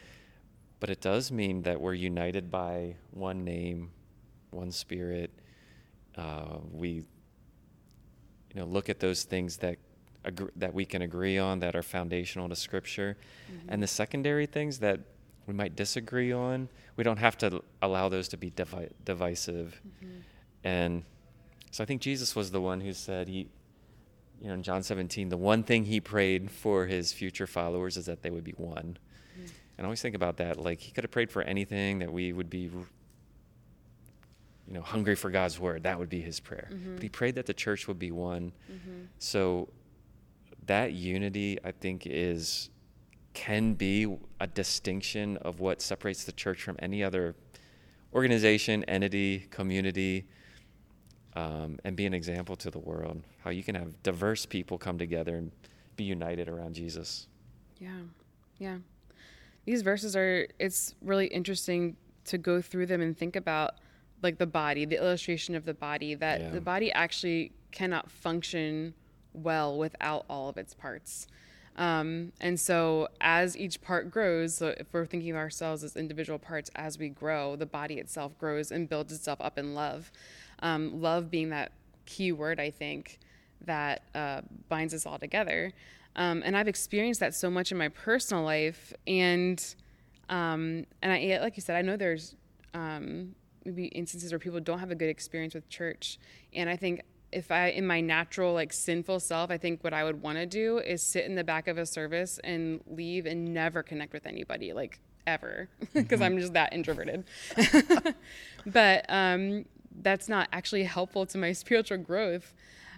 but 0.80 0.90
it 0.90 1.02
does 1.02 1.32
mean 1.32 1.62
that 1.64 1.80
we're 1.80 1.94
united 1.94 2.52
by 2.52 2.96
one 3.12 3.44
name, 3.44 3.92
one 4.52 4.72
spirit. 4.72 5.32
Uh, 6.18 6.58
we 6.72 7.04
you 8.56 8.62
know 8.62 8.68
look 8.68 8.90
at 8.90 9.00
those 9.00 9.24
things 9.24 9.58
that 9.58 9.78
agr 10.24 10.50
that 10.56 10.74
we 10.74 10.86
can 10.86 11.02
agree 11.02 11.38
on 11.38 11.60
that 11.60 11.76
are 11.76 11.84
foundational 11.84 12.50
to 12.50 12.56
scripture. 12.56 13.18
Mm-hmm. 13.52 13.68
And 13.70 13.84
the 13.84 13.88
secondary 13.88 14.46
things 14.46 14.80
that 14.80 15.00
we 15.46 15.54
might 15.54 15.76
disagree 15.76 16.32
on 16.32 16.70
we 16.96 17.04
don't 17.04 17.20
have 17.20 17.38
to 17.40 17.62
allow 17.82 18.10
those 18.10 18.28
to 18.30 18.38
be 18.38 18.50
divi- 18.50 18.90
divisive. 19.04 19.80
Mm-hmm. 19.86 20.20
And 20.64 21.04
so 21.76 21.84
i 21.84 21.86
think 21.86 22.02
jesus 22.02 22.36
was 22.38 22.52
the 22.52 22.62
one 22.62 22.80
who 22.80 22.94
said 22.94 23.28
he 23.28 23.50
you 24.42 24.48
know 24.48 24.54
in 24.54 24.64
john 24.64 24.82
17 24.82 25.28
the 25.28 25.36
one 25.36 25.62
thing 25.62 25.84
he 25.84 26.00
prayed 26.00 26.50
for 26.50 26.86
his 26.86 27.12
future 27.12 27.46
followers 27.46 27.98
is 27.98 28.06
that 28.06 28.22
they 28.22 28.30
would 28.30 28.46
be 28.46 28.54
one. 28.54 28.98
Mm-hmm. 29.38 29.46
And 29.78 29.82
i 29.82 29.84
always 29.84 30.02
think 30.02 30.16
about 30.16 30.38
that 30.38 30.58
like 30.58 30.80
he 30.80 30.94
could 30.94 31.04
have 31.04 31.12
prayed 31.12 31.30
for 31.30 31.42
anything 31.42 32.00
that 32.00 32.14
we 32.14 32.32
would 32.32 32.50
be 32.50 32.72
you 34.68 34.74
know, 34.74 34.82
hungry 34.82 35.16
for 35.16 35.30
God's 35.30 35.60
word. 35.60 35.84
That 35.84 36.00
would 36.00 36.10
be 36.10 36.22
his 36.22 36.40
prayer. 36.40 36.70
But 36.96 37.04
he 37.04 37.10
prayed 37.10 37.36
that 37.36 37.46
the 37.46 37.54
church 37.54 37.88
would 37.88 38.00
be 38.00 38.12
one. 38.12 38.52
So 39.20 39.70
that 40.66 40.94
unity, 40.94 41.58
I 41.64 41.72
think, 41.72 42.04
is 42.06 42.70
can 43.34 43.74
be 43.74 44.18
a 44.40 44.48
distinction 44.48 45.38
of 45.38 45.60
what 45.60 45.82
separates 45.82 46.24
the 46.24 46.32
church 46.32 46.64
from 46.64 46.78
any 46.80 47.04
other 47.04 47.36
organization, 48.14 48.84
entity, 48.86 49.46
community, 49.52 50.26
um, 51.36 51.78
and 51.84 51.98
be 51.98 52.06
an 52.06 52.14
example 52.14 52.56
to 52.56 52.72
the 52.72 52.80
world. 52.80 53.22
How 53.44 53.50
you 53.50 53.62
can 53.62 53.76
have 53.76 54.02
diverse 54.04 54.46
people 54.46 54.78
come 54.78 54.98
together 54.98 55.36
and 55.36 55.52
be 55.98 56.06
united 56.06 56.48
around 56.48 56.76
Jesus. 56.76 57.28
Yeah. 57.78 58.04
Yeah. 58.58 58.78
These 59.66 59.82
verses 59.82 60.16
are, 60.16 60.48
it's 60.58 60.96
really 61.02 61.28
interesting 61.28 61.98
to 62.26 62.38
go 62.38 62.62
through 62.62 62.86
them 62.86 63.02
and 63.02 63.18
think 63.18 63.36
about 63.36 63.76
like 64.22 64.38
the 64.38 64.48
body, 64.48 64.86
the 64.86 64.98
illustration 64.98 65.56
of 65.56 65.66
the 65.66 65.74
body, 65.74 66.16
that 66.16 66.42
Yeah. 66.42 66.50
the 66.52 66.62
body 66.62 66.92
actually 66.92 67.52
cannot 67.72 68.10
function 68.10 68.94
well 69.34 69.78
without 69.78 70.26
all 70.30 70.50
of 70.50 70.58
its 70.58 70.74
parts. 70.74 71.28
Um, 71.78 72.32
and 72.40 72.58
so, 72.58 73.10
as 73.20 73.58
each 73.58 73.82
part 73.82 74.10
grows, 74.10 74.56
so 74.56 74.74
if 74.78 74.88
we're 74.94 75.06
thinking 75.06 75.32
of 75.32 75.36
ourselves 75.36 75.84
as 75.84 75.98
individual 75.98 76.40
parts, 76.40 76.72
as 76.76 76.98
we 76.98 77.10
grow, 77.10 77.58
the 77.58 77.66
body 77.66 77.96
itself 77.96 78.38
grows 78.40 78.72
and 78.72 78.88
builds 78.88 79.12
itself 79.12 79.42
up 79.42 79.58
in 79.58 79.76
love. 79.76 80.10
Um, 80.60 81.02
love 81.02 81.30
being 81.30 81.50
that 81.50 81.74
key 82.06 82.32
word, 82.32 82.62
I 82.62 82.70
think, 82.70 83.20
that 83.66 84.04
uh, 84.16 84.42
binds 84.70 84.94
us 84.94 85.06
all 85.06 85.20
together. 85.20 85.74
Um, 86.16 86.44
and 86.46 86.56
I've 86.56 86.70
experienced 86.70 87.20
that 87.20 87.36
so 87.36 87.50
much 87.50 87.74
in 87.74 87.78
my 87.78 87.90
personal 87.90 88.44
life. 88.44 88.94
And 89.06 89.62
um, 90.30 90.86
and 91.02 91.12
I, 91.12 91.40
like 91.42 91.58
you 91.58 91.62
said, 91.62 91.76
I 91.76 91.82
know 91.82 91.98
there's 91.98 92.36
um, 92.74 93.36
maybe 93.66 93.86
instances 93.88 94.32
where 94.32 94.40
people 94.40 94.60
don't 94.60 94.80
have 94.80 94.92
a 94.92 94.96
good 94.96 95.10
experience 95.10 95.54
with 95.54 95.68
church. 95.70 96.20
And 96.54 96.70
I 96.70 96.76
think 96.76 97.02
if 97.32 97.52
I, 97.52 97.68
in 97.68 97.86
my 97.86 98.02
natural, 98.02 98.54
like 98.54 98.72
sinful 98.72 99.20
self, 99.20 99.52
I 99.52 99.58
think 99.58 99.84
what 99.84 99.94
I 99.94 100.04
would 100.04 100.22
want 100.22 100.38
to 100.38 100.46
do 100.46 100.78
is 100.80 101.02
sit 101.04 101.26
in 101.26 101.36
the 101.36 101.44
back 101.44 101.68
of 101.68 101.78
a 101.78 101.86
service 101.86 102.40
and 102.44 102.80
leave 102.88 103.26
and 103.26 103.54
never 103.54 103.84
connect 103.84 104.14
with 104.14 104.26
anybody, 104.26 104.72
like 104.74 105.00
ever, 105.28 105.68
because 105.94 106.22
I'm 106.22 106.38
just 106.40 106.54
that 106.54 106.72
introverted. 106.74 107.26
but 108.66 109.06
um, 109.10 109.66
that's 110.02 110.30
not 110.30 110.48
actually 110.52 110.84
helpful 110.84 111.26
to 111.26 111.38
my 111.38 111.52
spiritual 111.54 111.98
growth. 111.98 112.54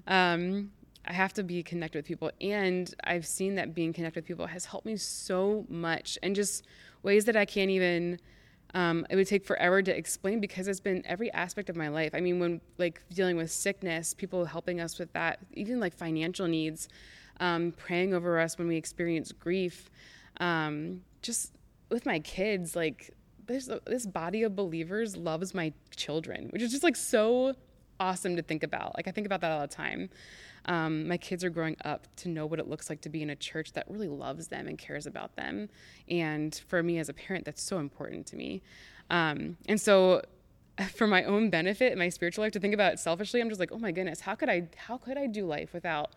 Um, 0.06 0.72
I 1.08 1.14
have 1.14 1.34
to 1.34 1.44
be 1.44 1.64
connected 1.64 2.00
with 2.00 2.06
people. 2.06 2.32
And 2.42 2.94
I've 3.04 3.26
seen 3.26 3.56
that 3.56 3.74
being 3.74 3.94
connected 3.94 4.20
with 4.20 4.28
people 4.28 4.48
has 4.48 4.66
helped 4.66 4.86
me 4.86 4.98
so 4.98 5.66
much 5.70 6.18
and 6.22 6.36
just 6.36 6.66
ways 7.02 7.26
that 7.26 7.36
I 7.36 7.46
can't 7.46 7.72
even, 7.72 8.20
um, 8.74 9.06
it 9.10 9.16
would 9.16 9.28
take 9.28 9.46
forever 9.46 9.82
to 9.82 9.96
explain 9.96 10.40
because 10.40 10.68
it's 10.68 10.80
been 10.80 11.02
every 11.06 11.32
aspect 11.32 11.70
of 11.70 11.76
my 11.76 11.88
life. 11.88 12.12
I 12.14 12.20
mean, 12.20 12.40
when 12.40 12.62
like 12.78 13.02
dealing 13.14 13.38
with 13.38 13.52
sickness, 13.52 14.14
people 14.14 14.46
helping 14.46 14.82
us 14.82 15.00
with 15.00 15.14
that, 15.14 15.40
even 15.54 15.80
like 15.80 15.94
financial 15.94 16.48
needs, 16.48 16.90
um, 17.40 17.74
praying 17.78 18.14
over 18.14 18.40
us 18.40 18.58
when 18.58 18.68
we 18.68 18.76
experience 18.76 19.32
grief, 19.32 19.90
um, 20.40 21.02
just 21.22 21.54
with 21.90 22.06
my 22.06 22.20
kids, 22.20 22.76
like 22.76 23.12
this, 23.46 23.70
this 23.86 24.06
body 24.06 24.44
of 24.44 24.56
believers 24.56 25.16
loves 25.16 25.54
my 25.54 25.72
children, 25.96 26.50
which 26.52 26.62
is 26.62 26.72
just 26.72 26.84
like 26.84 26.96
so 26.96 27.56
awesome 28.00 28.36
to 28.36 28.42
think 28.42 28.64
about. 28.64 28.96
Like 28.96 29.08
I 29.08 29.12
think 29.12 29.26
about 29.26 29.42
that 29.42 29.52
all 29.52 29.62
the 29.62 29.68
time. 29.68 30.10
Um, 30.68 31.08
my 31.08 31.18
kids 31.18 31.44
are 31.44 31.50
growing 31.50 31.78
up 31.86 32.08
to 32.18 32.30
know 32.30 32.46
what 32.46 32.60
it 32.60 32.68
looks 32.68 32.90
like 32.90 33.02
to 33.02 33.10
be 33.10 33.22
in 33.22 33.30
a 33.30 33.36
church 33.36 33.74
that 33.74 33.86
really 33.90 34.10
loves 34.10 34.48
them 34.48 34.68
and 34.68 34.78
cares 34.78 35.06
about 35.06 35.36
them. 35.36 35.70
And 36.10 36.54
for 36.68 36.84
me 36.84 37.00
as 37.00 37.10
a 37.10 37.14
parent, 37.14 37.46
that's 37.46 37.64
so 37.64 37.80
important 37.80 38.28
to 38.28 38.36
me. 38.36 38.62
Um, 39.10 39.58
and 39.68 39.80
so, 39.80 40.22
for 40.96 41.08
my 41.08 41.24
own 41.24 41.50
benefit, 41.50 41.98
my 41.98 42.10
spiritual 42.10 42.44
life, 42.44 42.52
to 42.54 42.60
think 42.60 42.74
about 42.74 42.94
it 42.94 43.00
selfishly, 43.00 43.42
I'm 43.42 43.50
just 43.50 43.60
like, 43.60 43.72
oh 43.72 43.80
my 43.80 43.92
goodness, 43.92 44.22
how 44.22 44.36
could 44.36 44.50
I, 44.50 44.70
how 44.76 44.98
could 44.98 45.18
I 45.18 45.26
do 45.26 45.46
life 45.46 45.74
without 45.74 46.12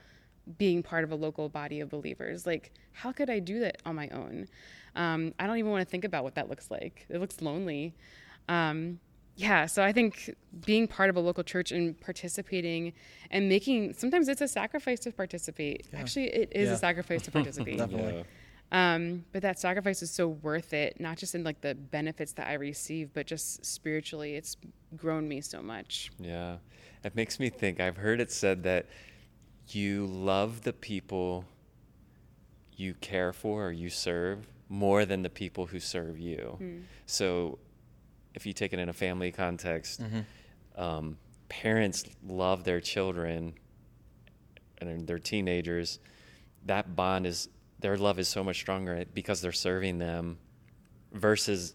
being 0.59 0.83
part 0.83 1.05
of 1.05 1.13
a 1.13 1.15
local 1.15 1.49
body 1.49 1.81
of 1.81 1.89
believers? 1.89 2.47
Like, 2.47 2.73
how 2.93 3.13
could 3.13 3.31
I 3.31 3.39
do 3.39 3.61
that 3.61 3.81
on 3.87 3.95
my 3.95 4.09
own? 4.09 4.49
Um, 4.97 5.33
I 5.39 5.47
don't 5.47 5.59
even 5.59 5.71
want 5.71 5.87
to 5.87 5.91
think 5.91 6.05
about 6.05 6.25
what 6.25 6.35
that 6.35 6.49
looks 6.49 6.71
like. 6.71 7.07
It 7.09 7.19
looks 7.19 7.41
lonely. 7.41 7.95
Um, 8.49 8.99
yeah, 9.41 9.67
so 9.67 9.83
I 9.83 9.93
think 9.93 10.35
being 10.67 10.87
part 10.87 11.09
of 11.11 11.17
a 11.17 11.21
local 11.21 11.43
church 11.45 11.73
and 11.73 11.99
participating 12.01 12.93
and 13.31 13.49
making 13.49 13.95
sometimes 13.95 14.29
it's 14.29 14.41
a 14.41 14.49
sacrifice 14.49 15.01
to 15.01 15.13
participate. 15.13 15.87
Yeah. 15.93 16.01
Actually, 16.01 16.27
it 16.35 16.53
is 16.53 16.69
Yeah. 16.69 16.75
a 16.75 16.79
sacrifice 16.79 17.23
to 17.23 17.31
participate. 17.39 17.79
Definitely. 17.79 18.25
Yeah. 18.73 18.95
um, 18.95 19.25
but 19.33 19.43
that 19.43 19.59
sacrifice 19.59 20.03
is 20.03 20.11
so 20.11 20.29
worth 20.29 20.73
it, 20.73 21.01
not 21.01 21.17
just 21.19 21.35
in 21.35 21.43
like 21.45 21.61
the 21.61 21.75
benefits 21.75 22.33
that 22.35 22.47
I 22.49 22.55
receive, 22.55 23.13
but 23.15 23.27
just 23.27 23.65
spiritually. 23.65 24.35
It's 24.37 24.57
grown 24.97 25.27
me 25.29 25.41
so 25.41 25.63
much. 25.63 26.11
Yeah. 26.19 26.57
It 27.03 27.15
makes 27.17 27.41
me 27.41 27.49
think. 27.49 27.81
I've 27.81 27.97
heard 27.97 28.21
it 28.21 28.31
said 28.31 28.63
that 28.65 28.87
you 29.69 30.07
love 30.07 30.63
the 30.63 30.73
people 30.73 31.45
you 32.77 32.95
care 32.95 33.33
for 33.33 33.69
or 33.69 33.73
you 33.73 33.89
serve 33.91 34.47
more 34.69 35.05
than 35.05 35.23
the 35.23 35.31
people 35.31 35.67
who 35.67 35.81
serve 35.81 36.19
you. 36.19 36.57
Mm. 36.61 36.83
So 37.07 37.59
if 38.35 38.47
you 38.47 38.53
take 38.53 38.73
it 38.73 38.79
in 38.79 38.89
a 38.89 38.93
family 38.93 39.33
context, 39.33 40.01
Mhm. 40.03 40.25
um, 40.77 41.19
parents 41.49 42.05
love 42.27 42.65
their 42.65 42.81
children 42.81 43.55
and 44.79 45.07
their 45.07 45.19
teenagers. 45.19 45.99
That 46.67 46.95
bond 46.97 47.27
is, 47.27 47.49
their 47.81 47.97
love 47.97 48.19
is 48.19 48.29
so 48.29 48.43
much 48.45 48.57
stronger 48.57 49.05
because 49.15 49.41
they're 49.41 49.53
serving 49.53 49.99
them 49.99 50.39
versus 51.13 51.75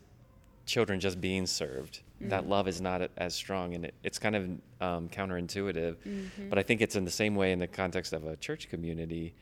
children 0.66 1.00
just 1.00 1.20
being 1.22 1.46
served. 1.46 2.02
That 2.22 2.48
love 2.48 2.68
is 2.70 2.80
not 2.80 3.12
as 3.18 3.36
strong, 3.36 3.76
and 3.76 3.86
it, 3.86 3.94
it's 4.02 4.18
kind 4.18 4.36
of 4.36 4.44
um, 4.82 5.10
counterintuitive. 5.10 5.98
Mm-hmm. 5.98 6.50
But 6.50 6.58
I 6.58 6.64
think 6.64 6.82
it's 6.82 6.96
in 6.96 7.04
the 7.04 7.12
same 7.12 7.36
way 7.36 7.52
in 7.52 7.60
the 7.60 7.68
context 7.68 8.14
of 8.14 8.26
a 8.26 8.38
church 8.38 8.70
community. 8.70 9.36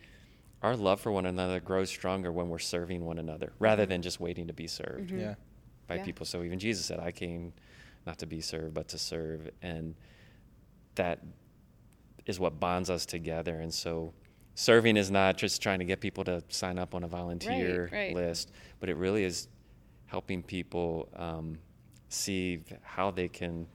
Our 0.63 0.75
love 0.75 0.99
for 0.99 1.11
one 1.11 1.25
another 1.27 1.59
grows 1.59 1.89
stronger 1.89 2.31
when 2.31 2.49
we're 2.49 2.57
serving 2.59 3.05
one 3.05 3.19
another 3.19 3.53
rather 3.59 3.85
than 3.85 4.01
just 4.01 4.19
waiting 4.19 4.47
to 4.47 4.53
be 4.53 4.65
served 4.67 5.11
Mhm. 5.11 5.19
Yeah. 5.19 5.35
By 5.93 5.99
Yeah. 5.99 6.05
people. 6.05 6.25
So 6.25 6.43
even 6.43 6.59
Jesus 6.59 6.85
said, 6.85 6.99
I 6.99 7.11
came 7.11 7.53
not 8.05 8.17
to 8.19 8.25
be 8.25 8.41
served, 8.41 8.73
but 8.73 8.87
to 8.89 8.97
serve. 8.97 9.49
And 9.61 9.95
that 10.95 11.19
is 12.25 12.39
what 12.39 12.59
bonds 12.59 12.89
us 12.89 13.05
together. 13.05 13.59
And 13.59 13.73
so 13.73 14.13
serving 14.55 14.97
is 14.97 15.09
not 15.11 15.37
just 15.37 15.61
trying 15.61 15.79
to 15.79 15.85
get 15.85 15.99
people 15.99 16.23
to 16.25 16.43
sign 16.49 16.77
up 16.77 16.95
on 16.95 17.03
a 17.03 17.07
volunteer 17.07 17.89
right. 17.91 18.13
list, 18.13 18.51
but 18.79 18.89
it 18.89 18.97
really 18.97 19.23
is 19.23 19.47
helping 20.05 20.43
people 20.43 21.09
um, 21.15 21.57
see 22.09 22.63
how 22.81 23.11
they 23.11 23.27
can 23.27 23.67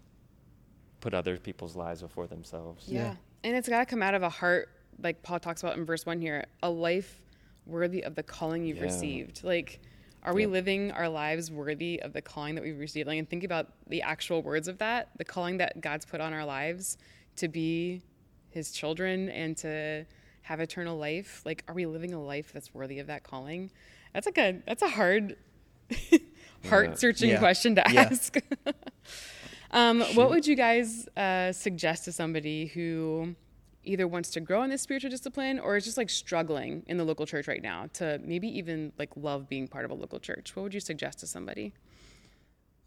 put 1.01 1.15
other 1.15 1.37
people's 1.37 1.77
lives 1.77 2.03
before 2.03 2.27
themselves. 2.27 2.85
Yeah. 2.89 3.03
Yeah. 3.03 3.15
And 3.45 3.57
it's 3.57 3.69
got 3.69 3.81
to 3.81 3.87
come 3.87 4.03
out 4.03 4.15
of 4.15 4.23
a 4.23 4.29
heart, 4.29 4.69
like 5.03 5.23
Paul 5.23 5.39
talks 5.39 5.63
about 5.63 5.77
in 5.77 5.85
verse 5.85 6.05
one 6.05 6.21
here, 6.21 6.45
a 6.63 6.71
life 6.71 7.23
worthy 7.67 8.03
of 8.03 8.15
the 8.15 8.23
calling 8.23 8.65
you've 8.65 8.79
Yeah. 8.79 8.85
received. 8.85 9.45
Like, 9.45 9.81
are 10.23 10.35
we 10.35 10.43
Yep. 10.43 10.51
living 10.51 10.91
our 10.93 11.09
lives 11.09 11.51
worthy 11.51 12.01
of 12.03 12.13
the 12.13 12.21
calling 12.23 12.55
that 12.57 12.65
we've 12.65 12.79
received? 12.79 13.07
Like, 13.07 13.19
and 13.19 13.29
think 13.29 13.45
about 13.45 13.69
the 13.87 14.03
actual 14.03 14.43
words 14.43 14.69
of 14.69 14.79
that, 14.79 15.11
the 15.17 15.25
calling 15.25 15.59
that 15.59 15.81
God's 15.81 16.05
put 16.05 16.21
on 16.21 16.33
our 16.33 16.45
lives 16.45 16.99
to 17.37 17.49
be 17.49 18.03
his 18.51 18.73
children 18.73 19.29
and 19.29 19.57
to 19.59 20.05
have 20.43 20.61
eternal 20.61 20.97
life. 20.99 21.43
Like, 21.45 21.63
are 21.69 21.75
we 21.75 21.87
living 21.87 22.13
a 22.15 22.23
life 22.23 22.53
that's 22.53 22.75
worthy 22.75 22.99
of 22.99 23.07
that 23.07 23.23
calling? 23.23 23.71
That's 24.13 24.27
like 24.27 24.39
a, 24.39 24.61
that's 24.67 24.83
a 24.83 24.89
hard, 24.89 25.37
heart 26.69 26.99
searching 26.99 27.31
Yeah. 27.31 27.39
question 27.39 27.75
to 27.77 27.85
Yeah. 27.93 28.09
ask. 28.11 28.37
Um, 29.71 30.01
what 30.15 30.31
would 30.31 30.47
you 30.47 30.57
guys 30.57 31.07
uh, 31.15 31.53
suggest 31.53 32.07
to 32.07 32.13
somebody 32.13 32.67
who 32.69 33.35
either 33.89 34.07
wants 34.07 34.31
to 34.31 34.41
grow 34.41 34.63
in 34.63 34.71
this 34.71 34.83
spiritual 34.83 35.11
discipline 35.11 35.59
or 35.59 35.77
is 35.77 35.85
just 35.85 35.97
like 35.97 36.11
struggling 36.11 36.85
in 36.87 36.97
the 36.97 37.05
local 37.05 37.27
church 37.27 37.49
right 37.49 37.63
now 37.63 37.89
to 37.95 38.21
maybe 38.23 38.47
even 38.47 38.93
like 38.99 39.11
love 39.17 39.49
being 39.49 39.67
part 39.67 39.85
of 39.85 39.91
a 39.91 39.95
local 39.95 40.21
church? 40.21 40.55
What 40.55 40.63
would 40.65 40.75
you 40.75 40.81
suggest 40.81 41.21
to 41.21 41.27
somebody? 41.27 41.73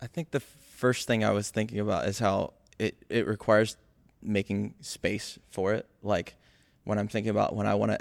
I 0.01 0.07
think 0.07 0.31
the 0.31 0.39
first 0.39 1.07
thing 1.07 1.23
I 1.23 1.31
was 1.31 1.49
thinking 1.49 1.79
about 1.79 2.07
is 2.07 2.19
how 2.19 2.53
it, 2.79 3.03
it 3.09 3.27
requires 3.27 3.77
making 4.21 4.75
space 4.81 5.37
for 5.49 5.73
it. 5.73 5.87
Like 6.01 6.35
when 6.83 6.97
I'm 6.97 7.07
thinking 7.07 7.29
about 7.29 7.55
when 7.55 7.67
I 7.67 7.75
want 7.75 7.91
to 7.91 7.99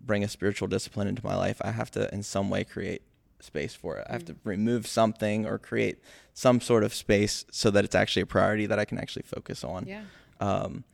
bring 0.00 0.24
a 0.24 0.28
spiritual 0.28 0.68
discipline 0.68 1.08
into 1.08 1.24
my 1.24 1.36
life, 1.36 1.60
I 1.62 1.70
have 1.70 1.90
to 1.92 2.12
in 2.12 2.22
some 2.22 2.50
way 2.50 2.64
create 2.64 3.02
space 3.40 3.74
for 3.74 3.96
it. 3.96 4.06
I 4.08 4.12
have 4.12 4.24
to 4.26 4.36
remove 4.44 4.86
something 4.86 5.46
or 5.46 5.58
create 5.58 5.98
some 6.32 6.60
sort 6.60 6.84
of 6.84 6.94
space 6.94 7.44
so 7.50 7.70
that 7.70 7.84
it's 7.84 7.94
actually 7.94 8.22
a 8.22 8.26
priority 8.26 8.66
that 8.66 8.78
I 8.78 8.84
can 8.84 8.98
actually 8.98 9.22
focus 9.22 9.64
on. 9.64 9.86
Yeah. 9.86 10.02
Um, 10.40 10.84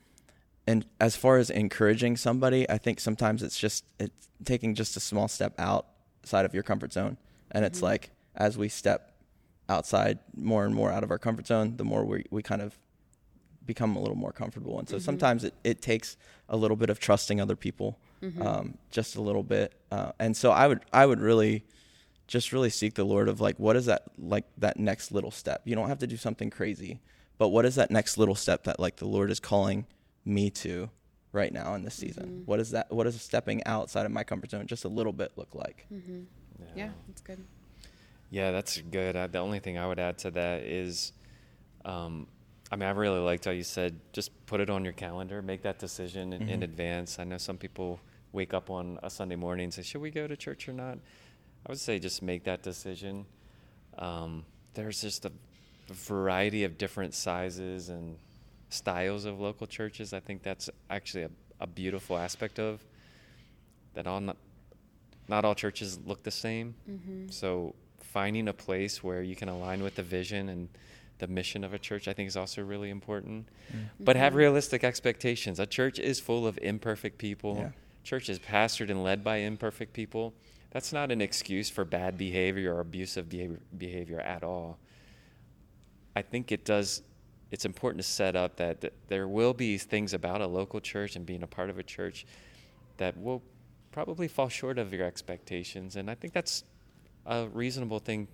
and 0.69 0.85
as 1.01 1.17
far 1.17 1.39
as 1.39 1.49
encouraging 1.51 2.17
somebody, 2.19 2.69
I 2.69 2.79
think 2.79 3.01
sometimes 3.01 3.43
it's 3.43 3.59
just 3.59 3.85
it's 3.99 4.29
taking 4.45 4.75
just 4.75 4.97
a 4.97 5.01
small 5.01 5.27
step 5.27 5.53
outside 5.59 6.45
of 6.45 6.53
your 6.53 6.63
comfort 6.63 6.93
zone. 6.93 7.17
And 7.51 7.65
it's 7.65 7.81
Mhm. 7.81 7.91
like 7.91 8.11
as 8.35 8.59
we 8.59 8.69
step 8.69 9.01
outside 9.69 10.19
more 10.37 10.65
and 10.67 10.75
more 10.75 10.91
out 10.93 11.03
of 11.03 11.11
our 11.11 11.19
comfort 11.19 11.47
zone, 11.47 11.77
the 11.79 11.85
more 11.85 12.05
we, 12.05 12.25
we 12.31 12.43
kind 12.43 12.61
of 12.63 12.79
become 13.67 13.97
a 13.97 14.01
little 14.01 14.17
more 14.17 14.33
comfortable. 14.33 14.79
And 14.79 14.89
so 14.89 14.97
Mhm. 14.97 15.03
sometimes 15.03 15.45
it, 15.45 15.55
it 15.65 15.81
takes 15.83 16.17
a 16.49 16.57
little 16.57 16.77
bit 16.77 16.91
of 16.91 16.99
trusting 17.01 17.41
other 17.41 17.57
people, 17.57 17.99
Mhm. 18.23 18.41
um, 18.47 18.79
just 18.91 19.17
a 19.17 19.21
little 19.23 19.43
bit. 19.43 19.73
Uh, 19.91 20.13
and 20.19 20.37
so 20.37 20.51
I 20.53 20.67
would 20.69 20.81
I 20.93 21.07
would 21.07 21.21
really 21.21 21.65
just 22.27 22.53
really 22.53 22.71
seek 22.71 22.93
the 22.95 23.05
Lord 23.05 23.27
of 23.29 23.41
like 23.41 23.57
what 23.59 23.75
is 23.77 23.87
that 23.87 24.03
like 24.19 24.45
that 24.59 24.79
next 24.79 25.13
little 25.13 25.31
step. 25.31 25.63
You 25.65 25.75
don't 25.75 25.89
have 25.89 25.99
to 26.01 26.07
do 26.07 26.17
something 26.19 26.51
crazy, 26.51 27.01
but 27.39 27.49
what 27.49 27.65
is 27.65 27.75
that 27.77 27.91
next 27.91 28.19
little 28.19 28.35
step 28.35 28.65
that 28.65 28.79
like 28.79 28.97
the 28.97 29.07
Lord 29.09 29.31
is 29.31 29.41
calling 29.41 29.87
me 30.29 30.51
to 30.51 30.91
right 31.33 31.53
now 31.53 31.75
in 31.75 31.83
this 31.85 31.95
season? 31.95 32.43
Mhm. 32.43 32.47
What 32.47 32.61
is 32.61 32.71
that? 32.71 32.91
What 32.93 33.05
does 33.05 33.21
stepping 33.21 33.65
outside 33.65 34.07
of 34.07 34.13
my 34.13 34.25
comfort 34.25 34.51
zone 34.51 34.67
just 34.67 34.85
a 34.85 34.89
little 34.89 35.13
bit 35.13 35.33
look 35.37 35.55
like? 35.55 35.87
hmm 35.89 36.25
Yeah, 36.77 36.91
that's 37.07 37.23
good. 37.23 37.45
Yeah, 38.31 38.51
that's 38.51 38.79
good. 38.83 39.17
Uh, 39.17 39.27
the 39.27 39.39
only 39.39 39.59
thing 39.59 39.79
I 39.79 39.87
would 39.87 39.99
add 39.99 40.19
to 40.19 40.31
that 40.33 40.63
is, 40.63 41.13
um, 41.85 42.27
I 42.71 42.77
mean, 42.77 42.87
I 42.87 42.91
really 42.93 43.21
liked 43.21 43.47
how 43.47 43.51
you 43.53 43.63
said 43.65 44.01
just 44.13 44.31
put 44.47 44.61
it 44.61 44.69
on 44.69 44.85
your 44.85 44.93
calendar, 44.93 45.41
make 45.41 45.63
that 45.63 45.79
decision 45.79 46.33
in, 46.35 46.43
in 46.49 46.61
Mhm. 46.61 46.65
advance. 46.65 47.19
I 47.19 47.25
know 47.25 47.39
some 47.39 47.57
people 47.57 48.01
wake 48.33 48.53
up 48.53 48.69
on 48.69 48.99
a 49.03 49.09
Sunday 49.09 49.37
morning 49.37 49.65
and 49.65 49.75
say, 49.75 49.83
should 49.83 50.03
we 50.03 50.11
go 50.11 50.27
to 50.27 50.37
church 50.37 50.69
or 50.69 50.75
not? 50.75 50.99
I 51.67 51.71
would 51.73 51.79
say 51.81 51.99
just 51.99 52.21
make 52.23 52.45
that 52.45 52.63
decision. 52.63 53.25
Um, 53.97 54.45
there's 54.75 55.01
just 55.01 55.25
a 55.25 55.33
variety 55.89 56.65
of 56.65 56.77
different 56.77 57.15
sizes 57.15 57.89
and 57.89 58.19
styles 58.71 59.25
of 59.25 59.41
local 59.41 59.67
churches. 59.67 60.13
I 60.13 60.21
think 60.21 60.43
that's 60.43 60.69
actually 60.91 61.25
a, 61.25 61.31
a 61.61 61.67
beautiful 61.67 62.17
aspect 62.19 62.59
of 62.59 62.85
that. 63.95 64.07
All 64.07 64.21
not, 64.21 64.37
not 65.29 65.45
all 65.45 65.55
churches 65.55 65.99
look 66.05 66.23
the 66.23 66.31
same. 66.31 66.75
hmm 66.87 67.29
So 67.31 67.75
finding 68.01 68.49
a 68.49 68.53
place 68.53 69.03
where 69.05 69.23
you 69.23 69.37
can 69.37 69.49
align 69.49 69.83
with 69.83 69.95
the 69.97 70.03
vision 70.03 70.49
and 70.49 70.69
the 71.19 71.27
mission 71.27 71.65
of 71.65 71.75
a 71.75 71.79
church, 71.79 72.07
I 72.09 72.13
think, 72.13 72.29
is 72.29 72.37
also 72.37 72.63
really 72.63 72.91
important. 72.91 73.49
But 74.01 74.17
have 74.17 74.33
Mhm. 74.33 74.37
realistic 74.37 74.85
expectations. 74.85 75.59
A 75.59 75.67
church 75.67 75.99
is 75.99 76.21
full 76.21 76.47
of 76.47 76.59
imperfect 76.63 77.19
people. 77.19 77.57
Yeah. 77.57 77.71
Church 78.05 78.29
is 78.29 78.39
pastored 78.39 78.89
and 78.91 79.03
led 79.03 79.23
by 79.25 79.39
imperfect 79.39 79.93
people. 79.93 80.33
That's 80.71 80.93
not 80.93 81.11
an 81.11 81.21
excuse 81.21 81.69
for 81.71 81.85
bad 81.85 82.17
behavior 82.17 82.75
or 82.77 82.81
abusive 82.81 83.29
behavior, 83.29 83.61
behavior 83.77 84.21
at 84.21 84.43
all. 84.45 84.79
I 86.15 86.23
think 86.23 86.53
it 86.53 86.65
does. 86.65 87.03
It's 87.51 87.65
important 87.65 88.03
to 88.03 88.09
set 88.09 88.37
up 88.37 88.57
that, 88.57 88.81
that 88.83 88.93
there 89.09 89.27
will 89.27 89.55
be 89.55 89.79
things 89.79 90.13
about 90.13 90.41
a 90.41 90.47
local 90.47 90.81
church 90.81 91.17
and 91.17 91.25
being 91.25 91.43
a 91.43 91.47
part 91.47 91.71
of 91.71 91.79
a 91.79 91.83
church 91.83 92.27
that 92.99 93.17
will 93.17 93.43
probably 93.93 94.29
fall 94.29 94.49
short 94.49 94.79
of 94.79 94.93
your 94.93 95.05
expectations, 95.07 95.97
and 95.97 96.11
I 96.11 96.15
think 96.15 96.33
that's 96.35 96.65
a 97.27 97.49
reasonable 97.49 97.99
thing 98.01 98.29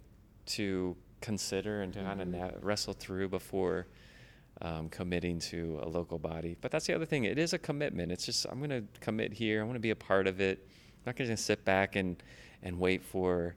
to 0.47 0.97
consider 1.21 1.83
and 1.83 1.93
to 1.95 2.01
kind 2.01 2.21
of 2.21 2.29
Mhm. 2.29 2.33
na- 2.33 2.51
wrestle 2.61 2.93
through 2.93 3.29
before 3.29 3.87
um, 4.61 4.89
committing 4.89 5.41
to 5.41 5.81
a 5.83 5.89
local 5.89 6.17
body. 6.19 6.57
But 6.61 6.71
that's 6.71 6.87
the 6.87 6.95
other 6.95 7.05
thing. 7.07 7.25
It 7.25 7.39
is 7.39 7.53
a 7.55 7.59
commitment. 7.59 8.13
It's 8.13 8.25
just 8.25 8.47
I'm 8.49 8.59
going 8.59 8.71
to 8.71 8.85
commit 9.01 9.33
here. 9.33 9.61
I 9.61 9.65
want 9.65 9.75
to 9.75 9.81
be 9.81 9.91
a 9.91 9.97
part 9.97 10.29
of 10.29 10.41
it. 10.41 10.59
I'm 10.69 11.03
not 11.07 11.17
going 11.17 11.29
to 11.29 11.37
sit 11.37 11.65
back 11.65 11.97
and 11.97 12.23
and 12.63 12.79
wait 12.79 13.03
for 13.03 13.57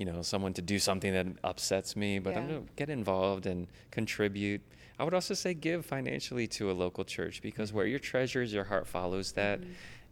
you 0.00 0.06
know 0.06 0.22
someone 0.22 0.54
to 0.54 0.62
do 0.62 0.78
something 0.78 1.12
that 1.12 1.26
upsets 1.44 1.94
me. 1.94 2.18
But 2.18 2.34
I'm 2.34 2.48
going 2.48 2.66
to 2.66 2.72
get 2.74 2.88
involved 2.88 3.44
and 3.44 3.68
contribute. 3.90 4.62
I 4.98 5.04
would 5.04 5.12
also 5.12 5.34
say 5.34 5.52
give 5.52 5.84
financially 5.84 6.46
to 6.48 6.70
a 6.70 6.72
local 6.72 7.04
church 7.04 7.42
because 7.42 7.70
where 7.70 7.86
your 7.86 7.98
treasure 7.98 8.42
is, 8.42 8.50
your 8.50 8.64
heart 8.64 8.86
follows 8.86 9.32
that. 9.32 9.60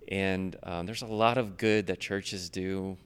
And 0.08 0.56
um, 0.62 0.84
there's 0.84 1.00
a 1.00 1.06
lot 1.06 1.38
of 1.38 1.56
good 1.56 1.86
that 1.86 2.00
churches 2.00 2.50
do. 2.50 2.98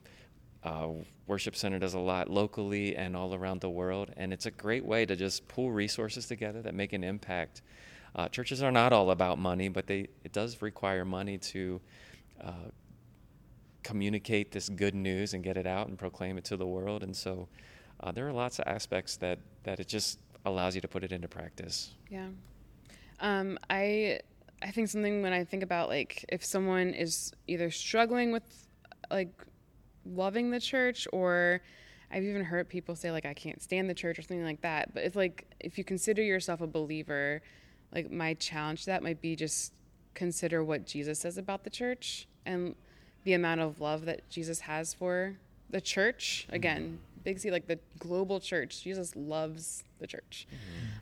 Uh, 0.61 0.89
Worship 1.25 1.55
Center 1.55 1.79
does 1.79 1.93
a 1.93 1.99
lot 1.99 2.29
locally 2.29 2.97
and 2.97 3.15
all 3.15 3.33
around 3.33 3.61
the 3.61 3.69
world, 3.69 4.11
and 4.17 4.33
it's 4.33 4.45
a 4.45 4.51
great 4.51 4.85
way 4.85 5.05
to 5.05 5.15
just 5.15 5.47
pool 5.47 5.71
resources 5.71 6.27
together 6.27 6.61
that 6.61 6.75
make 6.75 6.91
an 6.91 7.03
impact. 7.03 7.61
Uh, 8.15 8.27
churches 8.27 8.61
are 8.61 8.71
not 8.71 8.91
all 8.91 9.11
about 9.11 9.39
money, 9.39 9.69
but 9.69 9.87
they 9.87 10.07
it 10.25 10.33
does 10.33 10.61
require 10.61 11.05
money 11.05 11.37
to 11.37 11.79
uh, 12.41 12.51
communicate 13.83 14.51
this 14.51 14.69
good 14.69 14.95
news 14.95 15.33
and 15.33 15.43
get 15.43 15.57
it 15.57 15.67
out 15.67 15.87
and 15.87 15.97
proclaim 15.97 16.37
it 16.37 16.45
to 16.45 16.57
the 16.57 16.65
world. 16.65 17.03
And 17.03 17.15
so, 17.15 17.47
uh, 17.99 18.11
there 18.11 18.27
are 18.27 18.33
lots 18.33 18.59
of 18.59 18.65
aspects 18.67 19.17
that 19.17 19.39
that 19.63 19.79
it 19.79 19.87
just 19.87 20.19
allows 20.45 20.75
you 20.75 20.81
to 20.81 20.87
put 20.87 21.03
it 21.03 21.11
into 21.11 21.27
practice. 21.27 21.91
Yeah. 22.09 22.27
Um, 23.19 23.57
I 23.69 24.19
I 24.61 24.71
think 24.71 24.89
something 24.89 25.21
when 25.21 25.33
I 25.33 25.43
think 25.43 25.63
about 25.63 25.89
like 25.89 26.25
if 26.29 26.43
someone 26.43 26.93
is 26.93 27.31
either 27.47 27.69
struggling 27.69 28.31
with 28.31 28.43
like 29.11 29.33
loving 30.05 30.51
the 30.51 30.59
church 30.59 31.07
or 31.13 31.61
I've 32.11 32.23
even 32.23 32.43
heard 32.43 32.69
people 32.69 32.95
say 32.95 33.11
like 33.11 33.25
I 33.25 33.33
can't 33.33 33.61
stand 33.61 33.89
the 33.89 33.93
church 33.93 34.19
or 34.19 34.21
something 34.21 34.43
like 34.43 34.61
that. 34.61 34.93
But 34.93 35.03
it's 35.03 35.15
like 35.15 35.45
if 35.59 35.77
you 35.77 35.83
consider 35.83 36.21
yourself 36.21 36.61
a 36.61 36.67
believer, 36.67 37.41
like 37.93 38.11
my 38.11 38.35
challenge 38.35 38.81
to 38.81 38.85
that 38.87 39.03
might 39.03 39.21
be 39.21 39.35
just 39.35 39.73
consider 40.13 40.63
what 40.63 40.85
Jesus 40.85 41.19
says 41.19 41.37
about 41.37 41.63
the 41.63 41.69
church 41.69 42.27
and 42.45 42.75
the 43.23 43.33
amount 43.33 43.61
of 43.61 43.81
love 43.81 44.05
that 44.05 44.29
Jesus 44.29 44.61
has 44.61 44.93
for 44.93 45.35
the 45.69 45.81
church. 45.81 46.47
Again, 46.49 46.99
big 47.23 47.39
C, 47.39 47.51
like 47.51 47.67
the 47.67 47.79
global 47.99 48.39
church. 48.39 48.83
Jesus 48.83 49.15
loves 49.15 49.83
the 49.99 50.07
church. 50.07 50.47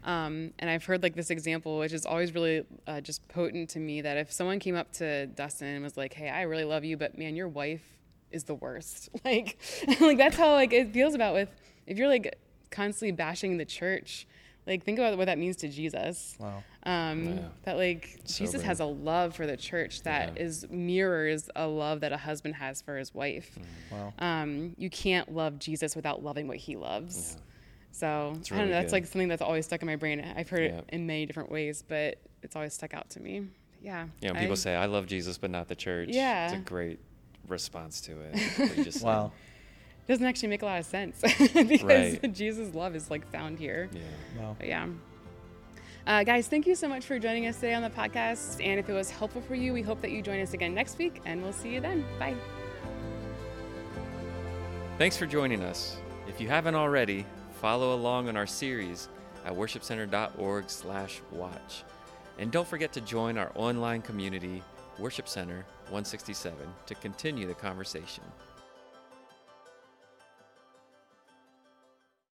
Um, 0.03 0.53
and 0.59 0.69
I've 0.69 0.85
heard 0.85 1.03
like 1.03 1.15
this 1.15 1.29
example, 1.29 1.79
which 1.79 1.93
is 1.93 2.05
always 2.05 2.33
really 2.33 2.65
uh, 2.87 3.01
just 3.01 3.27
potent 3.27 3.69
to 3.71 3.79
me 3.79 4.01
that 4.01 4.17
if 4.17 4.31
someone 4.31 4.59
came 4.59 4.75
up 4.75 4.91
to 4.93 5.27
Dustin 5.27 5.67
and 5.67 5.83
was 5.83 5.97
like, 5.97 6.13
"Hey, 6.13 6.29
I 6.29 6.43
really 6.43 6.63
love 6.63 6.83
you, 6.83 6.97
but 6.97 7.17
man, 7.17 7.35
your 7.35 7.47
wife 7.47 7.83
is 8.31 8.45
the 8.45 8.55
worst," 8.55 9.09
like, 9.25 9.57
like 9.99 10.17
that's 10.17 10.37
how 10.37 10.53
like 10.53 10.73
it 10.73 10.91
feels 10.91 11.13
about 11.13 11.33
with 11.33 11.49
if 11.85 11.97
you're 11.97 12.07
like 12.07 12.37
constantly 12.69 13.11
bashing 13.11 13.57
the 13.57 13.65
church. 13.65 14.27
Like 14.71 14.83
think 14.85 14.99
about 14.99 15.17
what 15.17 15.25
that 15.25 15.37
means 15.37 15.57
to 15.57 15.67
Jesus. 15.67 16.35
Wow. 16.39 16.63
Um, 16.83 17.25
Yeah. 17.37 17.39
That 17.63 17.77
like 17.77 18.19
So 18.23 18.37
Jesus 18.39 18.61
good. 18.61 18.65
has 18.67 18.79
a 18.79 18.85
love 18.85 19.35
for 19.35 19.45
the 19.45 19.57
church 19.57 20.03
that 20.03 20.37
Yeah. 20.37 20.43
is 20.43 20.65
mirrors 20.69 21.49
a 21.55 21.67
love 21.67 21.99
that 22.01 22.13
a 22.13 22.17
husband 22.17 22.55
has 22.55 22.81
for 22.81 22.97
his 22.97 23.13
wife. 23.13 23.59
Wow. 23.91 24.13
Um, 24.19 24.73
you 24.77 24.89
can't 24.89 25.33
love 25.33 25.59
Jesus 25.59 25.95
without 25.95 26.23
loving 26.23 26.47
what 26.47 26.57
he 26.57 26.75
loves. 26.77 27.37
So 27.91 28.33
It's 28.37 28.49
I 28.51 28.57
don't 28.57 28.67
know. 28.67 28.71
That's 28.71 28.85
good. 28.85 28.91
like 28.93 29.05
something 29.07 29.27
that's 29.27 29.41
always 29.41 29.65
stuck 29.65 29.81
in 29.81 29.87
my 29.87 29.97
brain. 29.97 30.21
I've 30.35 30.49
heard 30.49 30.71
Yeah. 30.71 30.77
it 30.77 30.85
in 30.93 31.05
many 31.05 31.25
different 31.25 31.51
ways, 31.51 31.83
but 31.85 32.17
it's 32.41 32.55
always 32.55 32.73
stuck 32.73 32.93
out 32.93 33.09
to 33.11 33.19
me. 33.19 33.47
Yeah. 33.83 34.07
You 34.21 34.29
know, 34.29 34.35
people 34.39 34.53
I- 34.53 34.55
say, 34.55 34.75
"I 34.75 34.85
love 34.85 35.05
Jesus, 35.07 35.37
but 35.37 35.51
not 35.51 35.67
the 35.67 35.75
church." 35.75 36.09
Yeah. 36.11 36.45
it's 36.45 36.53
a 36.53 36.57
great 36.59 36.99
response 37.47 37.99
to 38.01 38.21
it. 38.21 38.35
just 38.85 38.99
said. 38.99 39.05
Wow. 39.05 39.33
Doesn't 40.11 40.25
actually 40.25 40.49
make 40.49 40.61
a 40.61 40.65
lot 40.65 40.77
of 40.77 40.85
sense 40.85 41.21
because 41.53 41.83
Right. 41.83 42.33
Jesus' 42.33 42.75
love 42.75 42.97
is 42.97 43.09
like 43.09 43.25
found 43.31 43.57
here. 43.57 43.89
Yeah. 43.93 44.01
Wow. 44.37 44.57
But 44.59 44.67
yeah. 44.67 44.87
Uh, 46.05 46.25
guys, 46.25 46.49
thank 46.49 46.67
you 46.67 46.75
so 46.75 46.89
much 46.89 47.05
for 47.05 47.17
joining 47.17 47.47
us 47.47 47.55
today 47.55 47.73
on 47.73 47.81
the 47.81 47.89
podcast. 47.89 48.61
And 48.61 48.77
if 48.77 48.89
it 48.89 48.93
was 48.93 49.09
helpful 49.09 49.41
for 49.41 49.55
you, 49.55 49.71
we 49.71 49.81
hope 49.81 50.01
that 50.01 50.11
you 50.11 50.21
join 50.21 50.41
us 50.41 50.53
again 50.53 50.73
next 50.73 50.97
week, 50.97 51.21
and 51.25 51.41
we'll 51.41 51.53
see 51.53 51.73
you 51.73 51.79
then. 51.79 52.03
Bye. 52.19 52.35
Thanks 54.97 55.15
for 55.15 55.25
joining 55.25 55.63
us. 55.63 55.95
If 56.27 56.41
you 56.41 56.49
haven't 56.49 56.75
already, 56.75 57.25
follow 57.61 57.95
along 57.95 58.27
on 58.27 58.35
our 58.35 58.47
series 58.47 59.07
at 59.45 59.53
worshipcenter.org/watch. 59.53 61.83
And 62.37 62.51
don't 62.51 62.67
forget 62.67 62.91
to 62.93 63.01
join 63.01 63.37
our 63.37 63.51
online 63.55 64.01
community, 64.01 64.61
Worship 64.99 65.29
Center 65.29 65.65
167, 65.85 66.57
to 66.87 66.95
continue 66.95 67.47
the 67.47 67.53
conversation. 67.53 68.25